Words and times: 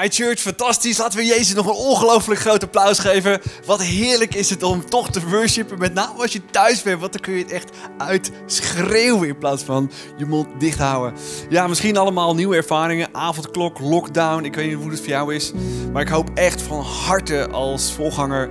Hi 0.00 0.08
Church, 0.08 0.40
fantastisch. 0.40 0.98
Laten 0.98 1.18
we 1.18 1.24
Jezus 1.24 1.54
nog 1.54 1.66
een 1.66 1.74
ongelooflijk 1.74 2.40
groot 2.40 2.62
applaus 2.62 2.98
geven. 2.98 3.40
Wat 3.66 3.82
heerlijk 3.82 4.34
is 4.34 4.50
het 4.50 4.62
om 4.62 4.90
toch 4.90 5.10
te 5.10 5.28
worshipen. 5.28 5.78
Met 5.78 5.94
name 5.94 6.22
als 6.22 6.32
je 6.32 6.44
thuis 6.50 6.82
bent, 6.82 7.00
want 7.00 7.12
dan 7.12 7.20
kun 7.20 7.32
je 7.32 7.42
het 7.42 7.52
echt 7.52 7.70
uitschreeuwen 7.98 9.28
in 9.28 9.38
plaats 9.38 9.62
van 9.62 9.90
je 10.16 10.26
mond 10.26 10.48
dicht 10.58 10.78
houden. 10.78 11.18
Ja, 11.48 11.66
misschien 11.66 11.96
allemaal 11.96 12.34
nieuwe 12.34 12.56
ervaringen. 12.56 13.08
Avondklok, 13.12 13.78
lockdown. 13.78 14.44
Ik 14.44 14.54
weet 14.54 14.66
niet 14.66 14.76
hoe 14.76 14.90
het 14.90 15.00
voor 15.00 15.08
jou 15.08 15.34
is. 15.34 15.52
Maar 15.92 16.02
ik 16.02 16.08
hoop 16.08 16.30
echt 16.34 16.62
van 16.62 16.80
harte 16.80 17.48
als 17.48 17.92
volganger 17.92 18.50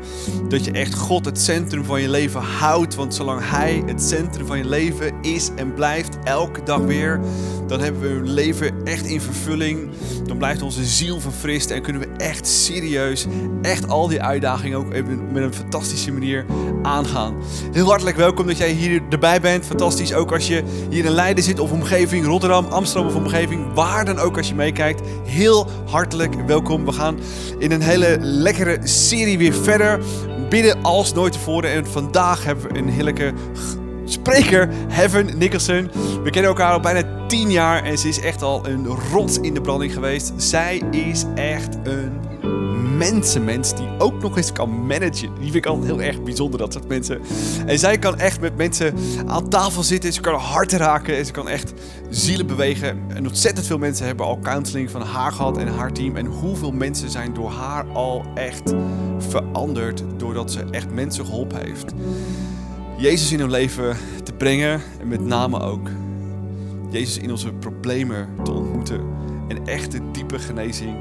dat 0.50 0.66
je 0.66 0.72
echt 0.72 0.94
God 0.94 1.26
het 1.26 1.42
centrum 1.42 1.86
van 1.86 2.02
je 2.02 2.10
leven 2.10 2.42
houdt. 2.42 2.96
Want 2.96 3.16
zolang 3.16 3.50
Hij 3.50 3.84
het 3.86 4.02
centrum 4.02 4.48
van 4.48 4.58
je 4.58 4.66
leven 4.66 5.22
is 5.22 5.50
en 5.56 5.74
blijft, 5.74 6.18
elke 6.24 6.64
dag 6.64 6.80
weer, 6.80 7.20
dan 7.68 7.80
hebben 7.80 8.02
we 8.02 8.08
een 8.08 8.34
leven 8.34 8.86
echt 8.86 9.06
in 9.06 9.22
vervulling. 9.22 9.90
Dan 10.26 10.38
blijft 10.38 10.62
onze 10.62 10.86
ziel 10.86 11.20
verfrist 11.38 11.72
en 11.72 11.82
kunnen 11.82 12.02
we 12.02 12.24
echt 12.24 12.48
serieus, 12.48 13.26
echt 13.62 13.88
al 13.88 14.08
die 14.08 14.22
uitdagingen 14.22 14.78
ook 14.78 14.94
even 14.94 15.32
met 15.32 15.44
een 15.44 15.54
fantastische 15.54 16.12
manier 16.12 16.46
aangaan. 16.84 17.36
Heel 17.72 17.88
hartelijk 17.88 18.18
welkom 18.18 18.48
dat 18.48 18.58
jij 18.58 18.72
hier 18.72 19.02
erbij 19.10 19.42
bent. 19.42 19.66
Fantastisch 19.66 20.14
ook 20.14 20.32
als 20.32 20.48
je 20.48 20.64
hier 20.90 21.06
in 21.06 21.12
Leiden 21.12 21.44
zit 21.44 21.60
of 21.60 21.72
omgeving, 21.72 22.26
Rotterdam, 22.26 22.66
Amsterdam 22.66 23.08
of 23.10 23.16
omgeving, 23.16 23.74
waar 23.74 24.06
dan 24.06 24.20
ook 24.20 24.38
als 24.38 24.48
je 24.48 24.56
meekijkt. 24.56 25.02
Heel 25.24 25.68
hartelijk 25.90 26.34
welkom. 26.48 26.86
We 26.86 26.92
gaan 26.92 27.20
in 27.60 27.72
een 27.72 27.82
hele 27.82 28.18
lekkere 28.20 28.80
serie 28.84 29.38
weer 29.38 29.54
verder. 29.54 30.00
Bidden 30.50 30.84
als 30.84 31.14
nooit 31.14 31.34
tevoren. 31.34 31.72
En 31.72 31.88
vandaag 31.88 32.44
hebben 32.44 32.72
we 32.72 32.78
een 32.78 32.90
heerlijke 32.90 33.34
spreker, 34.12 34.70
Heaven 34.88 35.38
Nicholson. 35.38 35.90
We 36.24 36.30
kennen 36.30 36.52
elkaar 36.52 36.72
al 36.72 36.80
bijna 36.80 37.26
10 37.28 37.52
jaar 37.52 37.84
en 37.84 37.98
ze 37.98 38.08
is 38.08 38.20
echt 38.20 38.42
al 38.42 38.68
een 38.68 38.86
rots 38.86 39.40
in 39.40 39.54
de 39.54 39.62
branding 39.62 39.94
geweest. 39.94 40.34
Zij 40.38 40.82
is 40.92 41.26
echt 41.36 41.78
een 41.84 42.12
mensenmens 42.98 43.76
die 43.76 43.88
ook 43.98 44.22
nog 44.22 44.38
eens 44.38 44.52
kan 44.52 44.86
managen. 44.86 45.34
Die 45.34 45.52
vind 45.52 45.56
ik 45.56 45.66
altijd 45.66 45.86
heel 45.86 46.02
erg 46.02 46.24
bijzonder, 46.24 46.60
dat 46.60 46.74
soort 46.74 46.88
mensen. 46.88 47.22
En 47.66 47.80
zij 47.80 47.98
kan 47.98 48.20
echt 48.20 48.42
met 48.42 48.58
mensen 48.58 48.96
aan 49.26 49.50
tafel 49.50 49.84
zitten. 49.84 50.14
Ze 50.14 50.22
kan 50.22 50.40
hart 50.40 50.72
raken 50.72 51.18
en 51.18 51.26
ze 51.26 51.32
kan 51.32 51.50
echt 51.50 51.74
zielen 52.10 52.48
bewegen. 52.48 53.00
En 53.14 53.28
ontzettend 53.28 53.66
veel 53.66 53.78
mensen 53.78 54.06
hebben 54.06 54.26
al 54.26 54.40
counseling 54.40 54.92
van 54.92 55.02
haar 55.02 55.32
gehad 55.32 55.58
en 55.58 55.68
haar 55.68 55.92
team. 55.92 56.16
En 56.16 56.26
hoeveel 56.26 56.72
mensen 56.72 57.10
zijn 57.10 57.34
door 57.34 57.52
haar 57.52 57.86
al 57.94 58.26
echt 58.36 58.74
veranderd 59.18 60.04
doordat 60.18 60.52
ze 60.52 60.66
echt 60.72 60.92
mensen 60.92 61.26
geholpen 61.26 61.66
heeft. 61.66 61.94
Jezus 62.98 63.32
in 63.32 63.40
hun 63.40 63.50
leven 63.50 63.98
te 64.24 64.34
brengen 64.34 64.82
en 65.00 65.08
met 65.08 65.26
name 65.26 65.60
ook 65.60 65.90
Jezus 66.90 67.18
in 67.18 67.32
onze 67.32 67.54
problemen 67.54 68.30
te 68.44 68.52
ontmoeten 68.52 69.02
en 69.48 69.68
echte 69.68 70.12
diepe 70.12 70.40
genezing 70.40 70.98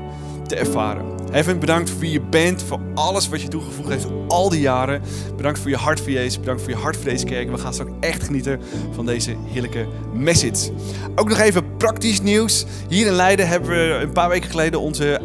te 0.47 0.57
ervaren. 0.57 1.16
Heaven, 1.31 1.59
bedankt 1.59 1.91
voor 1.91 2.01
wie 2.01 2.11
je 2.11 2.21
bent, 2.21 2.63
voor 2.63 2.81
alles 2.95 3.29
wat 3.29 3.43
je 3.43 3.49
toegevoegd 3.49 3.89
heeft 3.89 4.07
al 4.29 4.49
die 4.49 4.61
jaren. 4.61 5.03
Bedankt 5.37 5.59
voor 5.59 5.71
je 5.71 5.77
hart 5.77 6.01
voor 6.01 6.11
Jezus, 6.11 6.41
bedankt 6.41 6.63
voor 6.63 6.71
je 6.71 6.77
hart 6.77 6.97
voor 6.97 7.05
deze 7.05 7.25
kerk. 7.25 7.51
We 7.51 7.59
gaan 7.59 7.73
straks 7.73 7.91
echt 8.01 8.23
genieten 8.23 8.61
van 8.95 9.07
deze 9.07 9.37
heerlijke 9.45 9.87
message. 10.13 10.73
Ook 11.15 11.29
nog 11.29 11.39
even 11.39 11.77
praktisch 11.77 12.21
nieuws. 12.21 12.65
Hier 12.89 13.07
in 13.07 13.13
Leiden 13.13 13.49
hebben 13.49 13.71
we 13.71 13.99
een 14.03 14.13
paar 14.13 14.29
weken 14.29 14.51
geleden 14.51 14.81
onze 14.81 15.21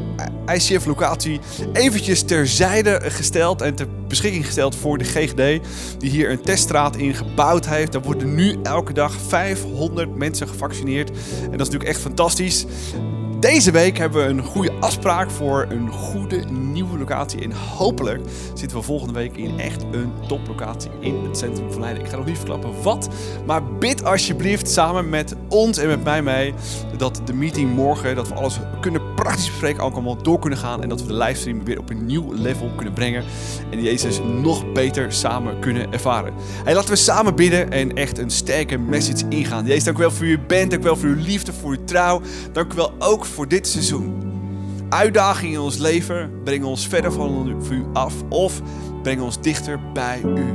ICF-locatie 0.45 1.39
eventjes 1.73 2.21
terzijde 2.23 2.99
gesteld 3.03 3.61
en 3.61 3.75
ter 3.75 3.87
beschikking 4.07 4.45
gesteld 4.45 4.75
voor 4.75 4.97
de 4.97 5.03
GGD, 5.03 5.65
die 5.97 6.09
hier 6.09 6.31
een 6.31 6.41
teststraat 6.41 6.95
in 6.95 7.13
gebouwd 7.13 7.65
heeft. 7.65 7.91
Daar 7.91 8.01
worden 8.01 8.35
nu 8.35 8.57
elke 8.63 8.93
dag 8.93 9.13
500 9.27 10.15
mensen 10.15 10.47
gevaccineerd. 10.47 11.09
En 11.09 11.15
dat 11.41 11.51
is 11.51 11.57
natuurlijk 11.57 11.89
echt 11.89 12.01
fantastisch. 12.01 12.65
Deze 13.41 13.71
week 13.71 13.97
hebben 13.97 14.23
we 14.23 14.29
een 14.29 14.43
goede 14.43 14.71
afspraak 14.79 15.31
voor 15.31 15.65
een 15.69 15.89
goede 15.89 16.45
nieuwe 16.49 16.97
locatie. 16.97 17.41
En 17.41 17.51
hopelijk 17.51 18.21
zitten 18.53 18.77
we 18.77 18.83
volgende 18.83 19.13
week 19.13 19.37
in 19.37 19.59
echt 19.59 19.83
een 19.91 20.13
toplocatie 20.27 20.91
in 20.99 21.23
het 21.23 21.37
centrum 21.37 21.71
van 21.71 21.81
Leiden. 21.81 22.03
Ik 22.03 22.09
ga 22.09 22.17
nog 22.17 22.25
niet 22.25 22.37
verklappen 22.37 22.81
wat, 22.83 23.09
maar 23.45 23.63
bid 23.63 24.03
alsjeblieft 24.03 24.69
samen 24.69 25.09
met 25.09 25.35
ons 25.47 25.77
en 25.77 25.87
met 25.87 26.03
mij 26.03 26.21
mee 26.21 26.53
dat 26.97 27.21
de 27.25 27.33
meeting 27.33 27.75
morgen, 27.75 28.15
dat 28.15 28.27
we 28.27 28.33
alles 28.33 28.59
kunnen 28.81 29.10
praktisch 29.21 29.49
bespreken, 29.49 29.83
ook 29.83 29.93
allemaal 29.93 30.23
door 30.23 30.39
kunnen 30.39 30.59
gaan. 30.59 30.81
En 30.81 30.89
dat 30.89 31.01
we 31.01 31.07
de 31.07 31.13
livestream 31.13 31.63
weer 31.63 31.79
op 31.79 31.89
een 31.89 32.05
nieuw 32.05 32.33
level 32.33 32.71
kunnen 32.75 32.93
brengen. 32.93 33.23
En 33.69 33.81
Jezus 33.81 34.21
nog 34.41 34.71
beter 34.71 35.13
samen 35.13 35.59
kunnen 35.59 35.91
ervaren. 35.91 36.33
Hey, 36.63 36.73
laten 36.73 36.89
we 36.89 36.95
samen 36.95 37.35
bidden 37.35 37.71
en 37.71 37.93
echt 37.93 38.17
een 38.17 38.29
sterke 38.29 38.77
message 38.77 39.25
ingaan. 39.29 39.65
Jezus, 39.65 39.83
dank 39.83 39.97
u 39.97 39.99
wel 39.99 40.11
voor 40.11 40.25
uw 40.25 40.37
bent, 40.47 40.69
dank 40.69 40.81
u 40.81 40.85
wel 40.85 40.97
voor 40.97 41.09
uw 41.09 41.21
liefde, 41.21 41.53
voor 41.53 41.69
uw 41.71 41.83
trouw. 41.85 42.21
Dank 42.51 42.73
u 42.73 42.75
wel 42.75 42.93
ook 42.99 43.25
voor 43.25 43.47
dit 43.47 43.67
seizoen. 43.67 44.29
Uitdagingen 44.89 45.53
in 45.53 45.59
ons 45.59 45.77
leven 45.77 46.31
brengen 46.43 46.67
ons 46.67 46.87
verder 46.87 47.11
van 47.11 47.63
u 47.71 47.85
af 47.93 48.13
of 48.29 48.61
brengen 49.03 49.23
ons 49.23 49.41
dichter 49.41 49.79
bij 49.93 50.21
u. 50.23 50.45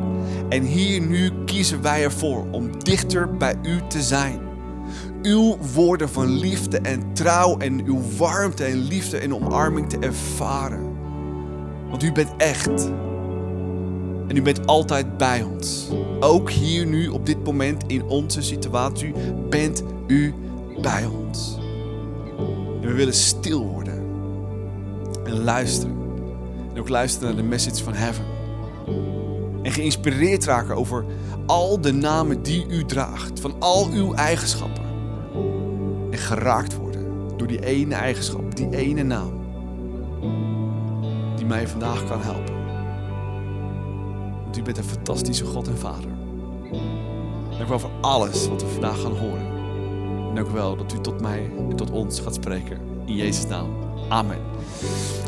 En 0.48 0.62
hier 0.62 1.00
nu 1.00 1.30
kiezen 1.44 1.82
wij 1.82 2.02
ervoor 2.02 2.46
om 2.50 2.82
dichter 2.84 3.36
bij 3.36 3.54
u 3.62 3.80
te 3.88 4.02
zijn. 4.02 4.45
Uw 5.26 5.56
woorden 5.74 6.08
van 6.08 6.28
liefde 6.28 6.78
en 6.78 7.12
trouw 7.12 7.58
en 7.58 7.84
uw 7.84 8.00
warmte 8.16 8.64
en 8.64 8.76
liefde 8.76 9.18
en 9.18 9.34
omarming 9.34 9.88
te 9.88 9.98
ervaren. 9.98 10.96
Want 11.88 12.02
u 12.02 12.12
bent 12.12 12.30
echt. 12.36 12.86
En 14.28 14.36
u 14.36 14.42
bent 14.42 14.66
altijd 14.66 15.16
bij 15.16 15.42
ons. 15.42 15.88
Ook 16.20 16.50
hier 16.50 16.86
nu 16.86 17.08
op 17.08 17.26
dit 17.26 17.44
moment 17.44 17.84
in 17.86 18.04
onze 18.04 18.42
situatie 18.42 19.12
bent 19.50 19.82
u 20.06 20.34
bij 20.80 21.04
ons. 21.04 21.58
En 22.80 22.88
we 22.88 22.92
willen 22.92 23.14
stil 23.14 23.66
worden. 23.66 24.02
En 25.24 25.44
luisteren. 25.44 25.96
En 26.72 26.80
ook 26.80 26.88
luisteren 26.88 27.28
naar 27.28 27.42
de 27.42 27.48
message 27.48 27.84
van 27.84 27.94
Heaven. 27.94 28.24
En 29.62 29.72
geïnspireerd 29.72 30.44
raken 30.44 30.76
over 30.76 31.04
al 31.46 31.80
de 31.80 31.92
namen 31.92 32.42
die 32.42 32.66
u 32.68 32.84
draagt. 32.84 33.40
Van 33.40 33.54
al 33.58 33.88
uw 33.90 34.14
eigenschappen. 34.14 34.85
En 36.16 36.22
geraakt 36.22 36.76
worden 36.76 37.06
door 37.36 37.46
die 37.46 37.64
ene 37.64 37.94
eigenschap, 37.94 38.56
die 38.56 38.76
ene 38.76 39.02
naam. 39.02 39.32
Die 41.36 41.46
mij 41.46 41.68
vandaag 41.68 42.04
kan 42.08 42.20
helpen. 42.22 42.54
Want 44.44 44.56
u 44.58 44.62
bent 44.62 44.78
een 44.78 44.84
fantastische 44.84 45.44
God 45.44 45.68
en 45.68 45.78
Vader. 45.78 46.10
Dank 47.50 47.62
u 47.62 47.68
wel 47.68 47.78
voor 47.78 47.90
alles 48.00 48.48
wat 48.48 48.62
we 48.62 48.68
vandaag 48.68 49.00
gaan 49.00 49.16
horen. 49.16 49.46
Dank 50.34 50.48
u 50.48 50.52
wel 50.52 50.76
dat 50.76 50.92
u 50.92 51.00
tot 51.00 51.20
mij 51.20 51.50
en 51.70 51.76
tot 51.76 51.90
ons 51.90 52.20
gaat 52.20 52.34
spreken. 52.34 52.78
In 53.06 53.14
Jezus' 53.14 53.46
naam. 53.46 53.68
Amen. 54.08 54.38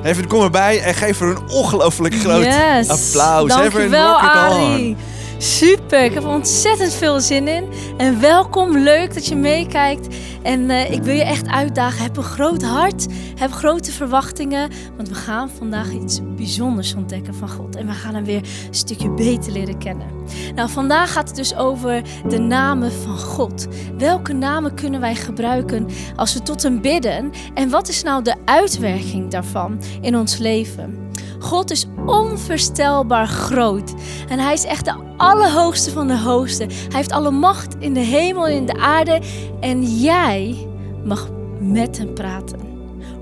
Even, 0.03 0.27
kom 0.27 0.43
erbij 0.43 0.81
en 0.83 0.95
geef 0.95 1.21
er 1.21 1.29
een 1.29 1.49
ongelooflijk 1.51 2.15
groot 2.15 2.45
Yes. 2.45 2.89
applaus. 2.89 3.55
Even, 3.55 3.83
rock 3.83 4.21
it 4.23 4.29
on. 4.29 4.73
Arie. 4.73 4.97
Super, 5.41 6.05
ik 6.05 6.15
heb 6.15 6.23
er 6.23 6.29
ontzettend 6.29 6.95
veel 6.95 7.21
zin 7.21 7.49
in. 7.49 7.65
En 7.97 8.21
welkom, 8.21 8.79
leuk 8.79 9.15
dat 9.15 9.27
je 9.27 9.37
meekijkt. 9.37 10.17
En 10.43 10.71
eh, 10.71 10.91
ik 10.93 11.03
wil 11.03 11.15
je 11.15 11.23
echt 11.23 11.47
uitdagen. 11.47 12.03
Heb 12.03 12.17
een 12.17 12.23
groot 12.23 12.63
hart, 12.63 13.07
heb 13.35 13.53
grote 13.53 13.93
verwachtingen. 13.93 14.71
Want 14.97 15.09
we 15.09 15.15
gaan 15.15 15.51
vandaag 15.51 15.93
iets 15.93 16.21
bijzonders 16.37 16.95
ontdekken 16.95 17.35
van 17.35 17.49
God. 17.49 17.77
En 17.77 17.87
we 17.87 17.93
gaan 17.93 18.15
hem 18.15 18.25
weer 18.25 18.43
een 18.69 18.75
stukje 18.75 19.11
beter 19.11 19.53
leren 19.53 19.79
kennen. 19.79 20.07
Nou, 20.55 20.71
vandaag 20.71 21.13
gaat 21.13 21.29
het 21.29 21.37
dus 21.37 21.57
over 21.57 22.03
de 22.29 22.39
namen 22.39 22.93
van 22.93 23.19
God. 23.19 23.67
Welke 23.99 24.33
namen 24.33 24.75
kunnen 24.75 25.01
wij 25.01 25.15
gebruiken 25.15 25.87
als 26.17 26.35
we 26.35 26.43
tot 26.43 26.63
hem 26.63 26.81
bidden? 26.81 27.31
En 27.55 27.71
wat 27.71 27.89
is 27.89 28.03
nou 28.03 28.23
de 28.23 28.35
uitwerking 28.45 29.31
daarvan 29.31 29.81
in 30.01 30.17
ons 30.17 30.37
leven? 30.37 31.08
God 31.39 31.71
is 31.71 31.87
onvoorstelbaar 32.07 33.27
groot. 33.27 33.95
En 34.29 34.39
hij 34.39 34.53
is 34.53 34.65
echt 34.65 34.85
de 34.85 34.95
allerhoogste 35.17 35.91
van 35.91 36.07
de 36.07 36.19
hoogste. 36.19 36.65
Hij 36.65 36.97
heeft 36.97 37.13
alle 37.13 37.31
macht 37.31 37.77
in 37.79 37.95
de 37.95 38.01
hemel 38.01 38.47
en 38.47 38.55
in 38.55 38.67
de 38.67 38.77
aarde. 38.77 39.21
En 39.61 39.83
jij 39.83 40.69
mag 41.05 41.29
met 41.61 41.99
hem 41.99 42.15
praten. 42.15 42.59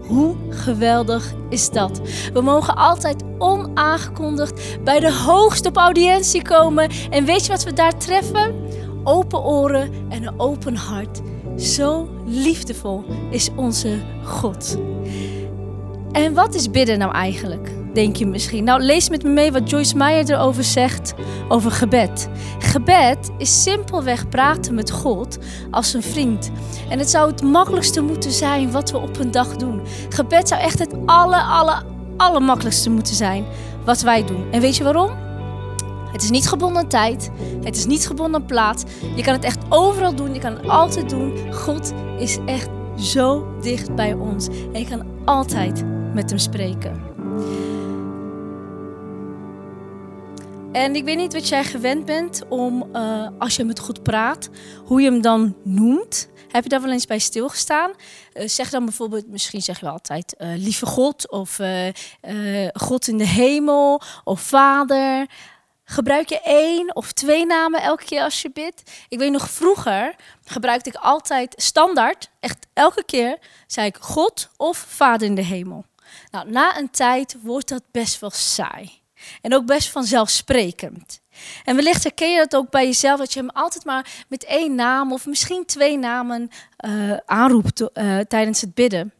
Hoe 0.06 0.34
geweldig 0.48 1.34
is 1.48 1.70
dat? 1.70 2.00
We 2.32 2.40
mogen 2.40 2.76
altijd 2.76 3.22
onaangekondigd 3.38 4.84
bij 4.84 5.00
de 5.00 5.14
hoogste 5.14 5.68
op 5.68 5.76
audiëntie 5.76 6.42
komen. 6.42 6.90
En 7.10 7.24
weet 7.24 7.46
je 7.46 7.52
wat 7.52 7.64
we 7.64 7.72
daar 7.72 7.98
treffen? 7.98 8.54
Open 9.04 9.44
oren 9.44 9.90
en 10.08 10.26
een 10.26 10.40
open 10.40 10.76
hart. 10.76 11.20
Zo 11.56 12.08
liefdevol 12.26 13.04
is 13.30 13.50
onze 13.56 13.98
God. 14.24 14.78
En 16.12 16.34
wat 16.34 16.54
is 16.54 16.70
bidden 16.70 16.98
nou 16.98 17.12
eigenlijk? 17.12 17.70
Denk 17.96 18.16
je 18.16 18.26
misschien. 18.26 18.64
Nou, 18.64 18.82
lees 18.82 19.08
met 19.08 19.22
me 19.22 19.28
mee 19.28 19.52
wat 19.52 19.70
Joyce 19.70 19.96
Meyer 19.96 20.30
erover 20.30 20.64
zegt 20.64 21.14
over 21.48 21.70
gebed. 21.70 22.28
Gebed 22.58 23.30
is 23.38 23.62
simpelweg 23.62 24.28
praten 24.28 24.74
met 24.74 24.90
God 24.90 25.38
als 25.70 25.94
een 25.94 26.02
vriend. 26.02 26.50
En 26.88 26.98
het 26.98 27.10
zou 27.10 27.30
het 27.30 27.42
makkelijkste 27.42 28.00
moeten 28.00 28.30
zijn 28.30 28.70
wat 28.70 28.90
we 28.90 28.98
op 28.98 29.18
een 29.18 29.30
dag 29.30 29.56
doen. 29.56 29.80
Gebed 30.08 30.48
zou 30.48 30.60
echt 30.60 30.78
het 30.78 30.94
aller, 31.06 31.40
aller, 31.40 31.82
allermakkelijkste 32.16 32.90
moeten 32.90 33.14
zijn 33.14 33.44
wat 33.84 34.00
wij 34.00 34.24
doen. 34.24 34.44
En 34.50 34.60
weet 34.60 34.76
je 34.76 34.84
waarom? 34.84 35.10
Het 36.12 36.22
is 36.22 36.30
niet 36.30 36.48
gebonden 36.48 36.88
tijd. 36.88 37.30
Het 37.62 37.76
is 37.76 37.86
niet 37.86 38.06
gebonden 38.06 38.44
plaats. 38.44 38.84
Je 39.14 39.22
kan 39.22 39.32
het 39.32 39.44
echt 39.44 39.58
overal 39.68 40.14
doen. 40.14 40.34
Je 40.34 40.40
kan 40.40 40.52
het 40.52 40.68
altijd 40.68 41.10
doen. 41.10 41.52
God 41.52 41.92
is 42.18 42.38
echt 42.46 42.68
zo 42.98 43.46
dicht 43.60 43.94
bij 43.94 44.12
ons. 44.12 44.48
En 44.72 44.80
je 44.80 44.86
kan 44.88 45.06
altijd 45.24 45.84
met 46.14 46.30
hem 46.30 46.38
spreken. 46.38 47.00
En 50.76 50.96
ik 50.96 51.04
weet 51.04 51.16
niet 51.16 51.32
wat 51.32 51.48
jij 51.48 51.64
gewend 51.64 52.04
bent 52.04 52.42
om, 52.48 52.88
uh, 52.92 53.28
als 53.38 53.56
je 53.56 53.64
met 53.64 53.78
goed 53.78 54.02
praat, 54.02 54.48
hoe 54.84 55.00
je 55.00 55.10
hem 55.10 55.20
dan 55.20 55.56
noemt. 55.64 56.28
Heb 56.48 56.62
je 56.62 56.68
daar 56.68 56.80
wel 56.80 56.92
eens 56.92 57.06
bij 57.06 57.18
stilgestaan? 57.18 57.90
Uh, 58.34 58.48
zeg 58.48 58.70
dan 58.70 58.84
bijvoorbeeld, 58.84 59.28
misschien 59.28 59.62
zeg 59.62 59.80
je 59.80 59.88
altijd 59.88 60.34
uh, 60.38 60.48
lieve 60.56 60.86
God 60.86 61.30
of 61.30 61.60
God 62.72 63.08
in 63.08 63.18
de 63.18 63.26
hemel 63.26 64.02
of 64.24 64.40
Vader. 64.40 65.26
Gebruik 65.84 66.28
je 66.28 66.40
één 66.40 66.94
of 66.96 67.12
twee 67.12 67.46
namen 67.46 67.82
elke 67.82 68.04
keer 68.04 68.22
als 68.22 68.42
je 68.42 68.50
bidt? 68.50 68.82
Ik 69.08 69.18
weet 69.18 69.32
nog 69.32 69.50
vroeger 69.50 70.14
gebruikte 70.44 70.88
ik 70.88 70.96
altijd 70.96 71.54
standaard, 71.56 72.30
echt 72.40 72.66
elke 72.72 73.04
keer, 73.04 73.38
zei 73.66 73.86
ik 73.86 73.96
God 74.00 74.48
of 74.56 74.76
Vader 74.76 75.26
in 75.26 75.34
de 75.34 75.44
hemel. 75.44 75.84
Nou, 76.30 76.50
na 76.50 76.78
een 76.78 76.90
tijd 76.90 77.36
wordt 77.42 77.68
dat 77.68 77.82
best 77.90 78.20
wel 78.20 78.30
saai. 78.30 79.04
En 79.40 79.54
ook 79.54 79.66
best 79.66 79.88
vanzelfsprekend. 79.88 81.20
En 81.64 81.76
wellicht 81.76 82.02
herken 82.02 82.30
je 82.30 82.38
dat 82.38 82.56
ook 82.56 82.70
bij 82.70 82.84
jezelf, 82.84 83.18
dat 83.18 83.32
je 83.32 83.40
hem 83.40 83.50
altijd 83.50 83.84
maar 83.84 84.24
met 84.28 84.44
één 84.44 84.74
naam 84.74 85.12
of 85.12 85.26
misschien 85.26 85.64
twee 85.64 85.98
namen 85.98 86.50
uh, 86.86 87.16
aanroept 87.26 87.80
uh, 87.80 88.18
tijdens 88.18 88.60
het 88.60 88.74
bidden. 88.74 89.12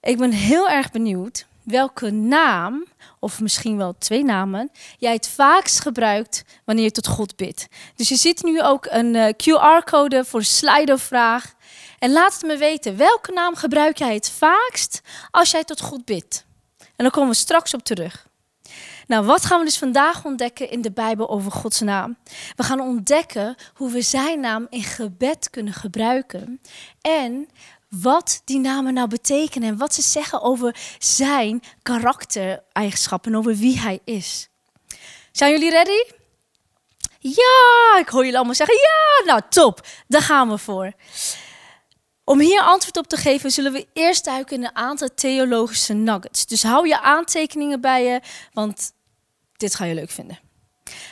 Ik 0.00 0.18
ben 0.18 0.30
heel 0.30 0.68
erg 0.68 0.90
benieuwd 0.90 1.46
welke 1.62 2.10
naam, 2.10 2.86
of 3.18 3.40
misschien 3.40 3.76
wel 3.76 3.94
twee 3.98 4.24
namen, 4.24 4.70
jij 4.98 5.12
het 5.12 5.28
vaakst 5.28 5.80
gebruikt 5.80 6.44
wanneer 6.64 6.84
je 6.84 6.90
tot 6.90 7.06
God 7.06 7.36
bidt. 7.36 7.68
Dus 7.96 8.08
je 8.08 8.16
ziet 8.16 8.42
nu 8.42 8.62
ook 8.62 8.86
een 8.90 9.14
uh, 9.14 9.26
QR-code 9.26 10.24
voor 10.24 10.44
Slido-vraag. 10.44 11.54
En 11.98 12.12
laat 12.12 12.32
het 12.32 12.42
me 12.42 12.56
weten, 12.56 12.96
welke 12.96 13.32
naam 13.32 13.54
gebruik 13.54 13.98
jij 13.98 14.14
het 14.14 14.30
vaakst 14.30 15.00
als 15.30 15.50
jij 15.50 15.64
tot 15.64 15.80
God 15.80 16.04
bidt? 16.04 16.44
Daar 17.02 17.10
komen 17.10 17.30
we 17.30 17.36
straks 17.36 17.74
op 17.74 17.82
terug. 17.82 18.26
Nou, 19.06 19.24
wat 19.26 19.44
gaan 19.44 19.58
we 19.58 19.64
dus 19.64 19.78
vandaag 19.78 20.24
ontdekken 20.24 20.70
in 20.70 20.82
de 20.82 20.92
Bijbel 20.92 21.30
over 21.30 21.52
Gods 21.52 21.80
naam? 21.80 22.16
We 22.56 22.62
gaan 22.62 22.80
ontdekken 22.80 23.56
hoe 23.74 23.90
we 23.90 24.02
zijn 24.02 24.40
naam 24.40 24.66
in 24.70 24.82
gebed 24.82 25.50
kunnen 25.50 25.72
gebruiken. 25.72 26.60
En 27.00 27.48
wat 27.88 28.42
die 28.44 28.58
namen 28.58 28.94
nou 28.94 29.08
betekenen 29.08 29.68
en 29.68 29.76
wat 29.76 29.94
ze 29.94 30.02
zeggen 30.02 30.42
over 30.42 30.76
zijn 30.98 31.62
karaktereigenschappen 31.82 33.32
en 33.32 33.38
over 33.38 33.56
wie 33.56 33.78
hij 33.78 34.00
is. 34.04 34.48
Zijn 35.32 35.50
jullie 35.50 35.70
ready? 35.70 36.02
Ja, 37.18 37.98
ik 37.98 38.08
hoor 38.08 38.20
jullie 38.20 38.36
allemaal 38.36 38.54
zeggen 38.54 38.76
ja. 38.76 39.26
Nou, 39.26 39.40
top. 39.48 39.86
Daar 40.08 40.22
gaan 40.22 40.48
we 40.48 40.58
voor. 40.58 40.92
Om 42.24 42.40
hier 42.40 42.60
antwoord 42.60 42.96
op 42.96 43.06
te 43.06 43.16
geven, 43.16 43.50
zullen 43.50 43.72
we 43.72 43.86
eerst 43.92 44.24
duiken 44.24 44.56
in 44.56 44.64
een 44.64 44.76
aantal 44.76 45.08
theologische 45.14 45.92
nuggets. 45.92 46.46
Dus 46.46 46.62
hou 46.62 46.88
je 46.88 47.00
aantekeningen 47.00 47.80
bij 47.80 48.04
je, 48.04 48.20
want 48.52 48.92
dit 49.56 49.74
ga 49.74 49.84
je 49.84 49.94
leuk 49.94 50.10
vinden. 50.10 50.38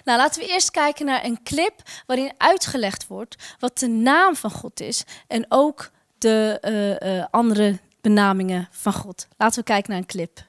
Nou, 0.05 0.19
laten 0.19 0.43
we 0.43 0.49
eerst 0.49 0.71
kijken 0.71 1.07
naar 1.07 1.25
een 1.25 1.43
clip 1.43 1.83
waarin 2.07 2.33
uitgelegd 2.39 3.07
wordt 3.07 3.57
wat 3.59 3.79
de 3.79 3.89
naam 3.89 4.37
van 4.37 4.51
God 4.51 4.81
is 4.81 5.05
en 5.27 5.47
ook 5.49 5.91
de 6.19 6.59
uh, 7.01 7.17
uh, 7.17 7.25
andere 7.31 7.79
benamingen 8.01 8.69
van 8.71 8.93
God. 8.93 9.29
Laten 9.37 9.59
we 9.59 9.65
kijken 9.65 9.91
naar 9.91 10.01
een 10.01 10.07
clip. 10.07 10.49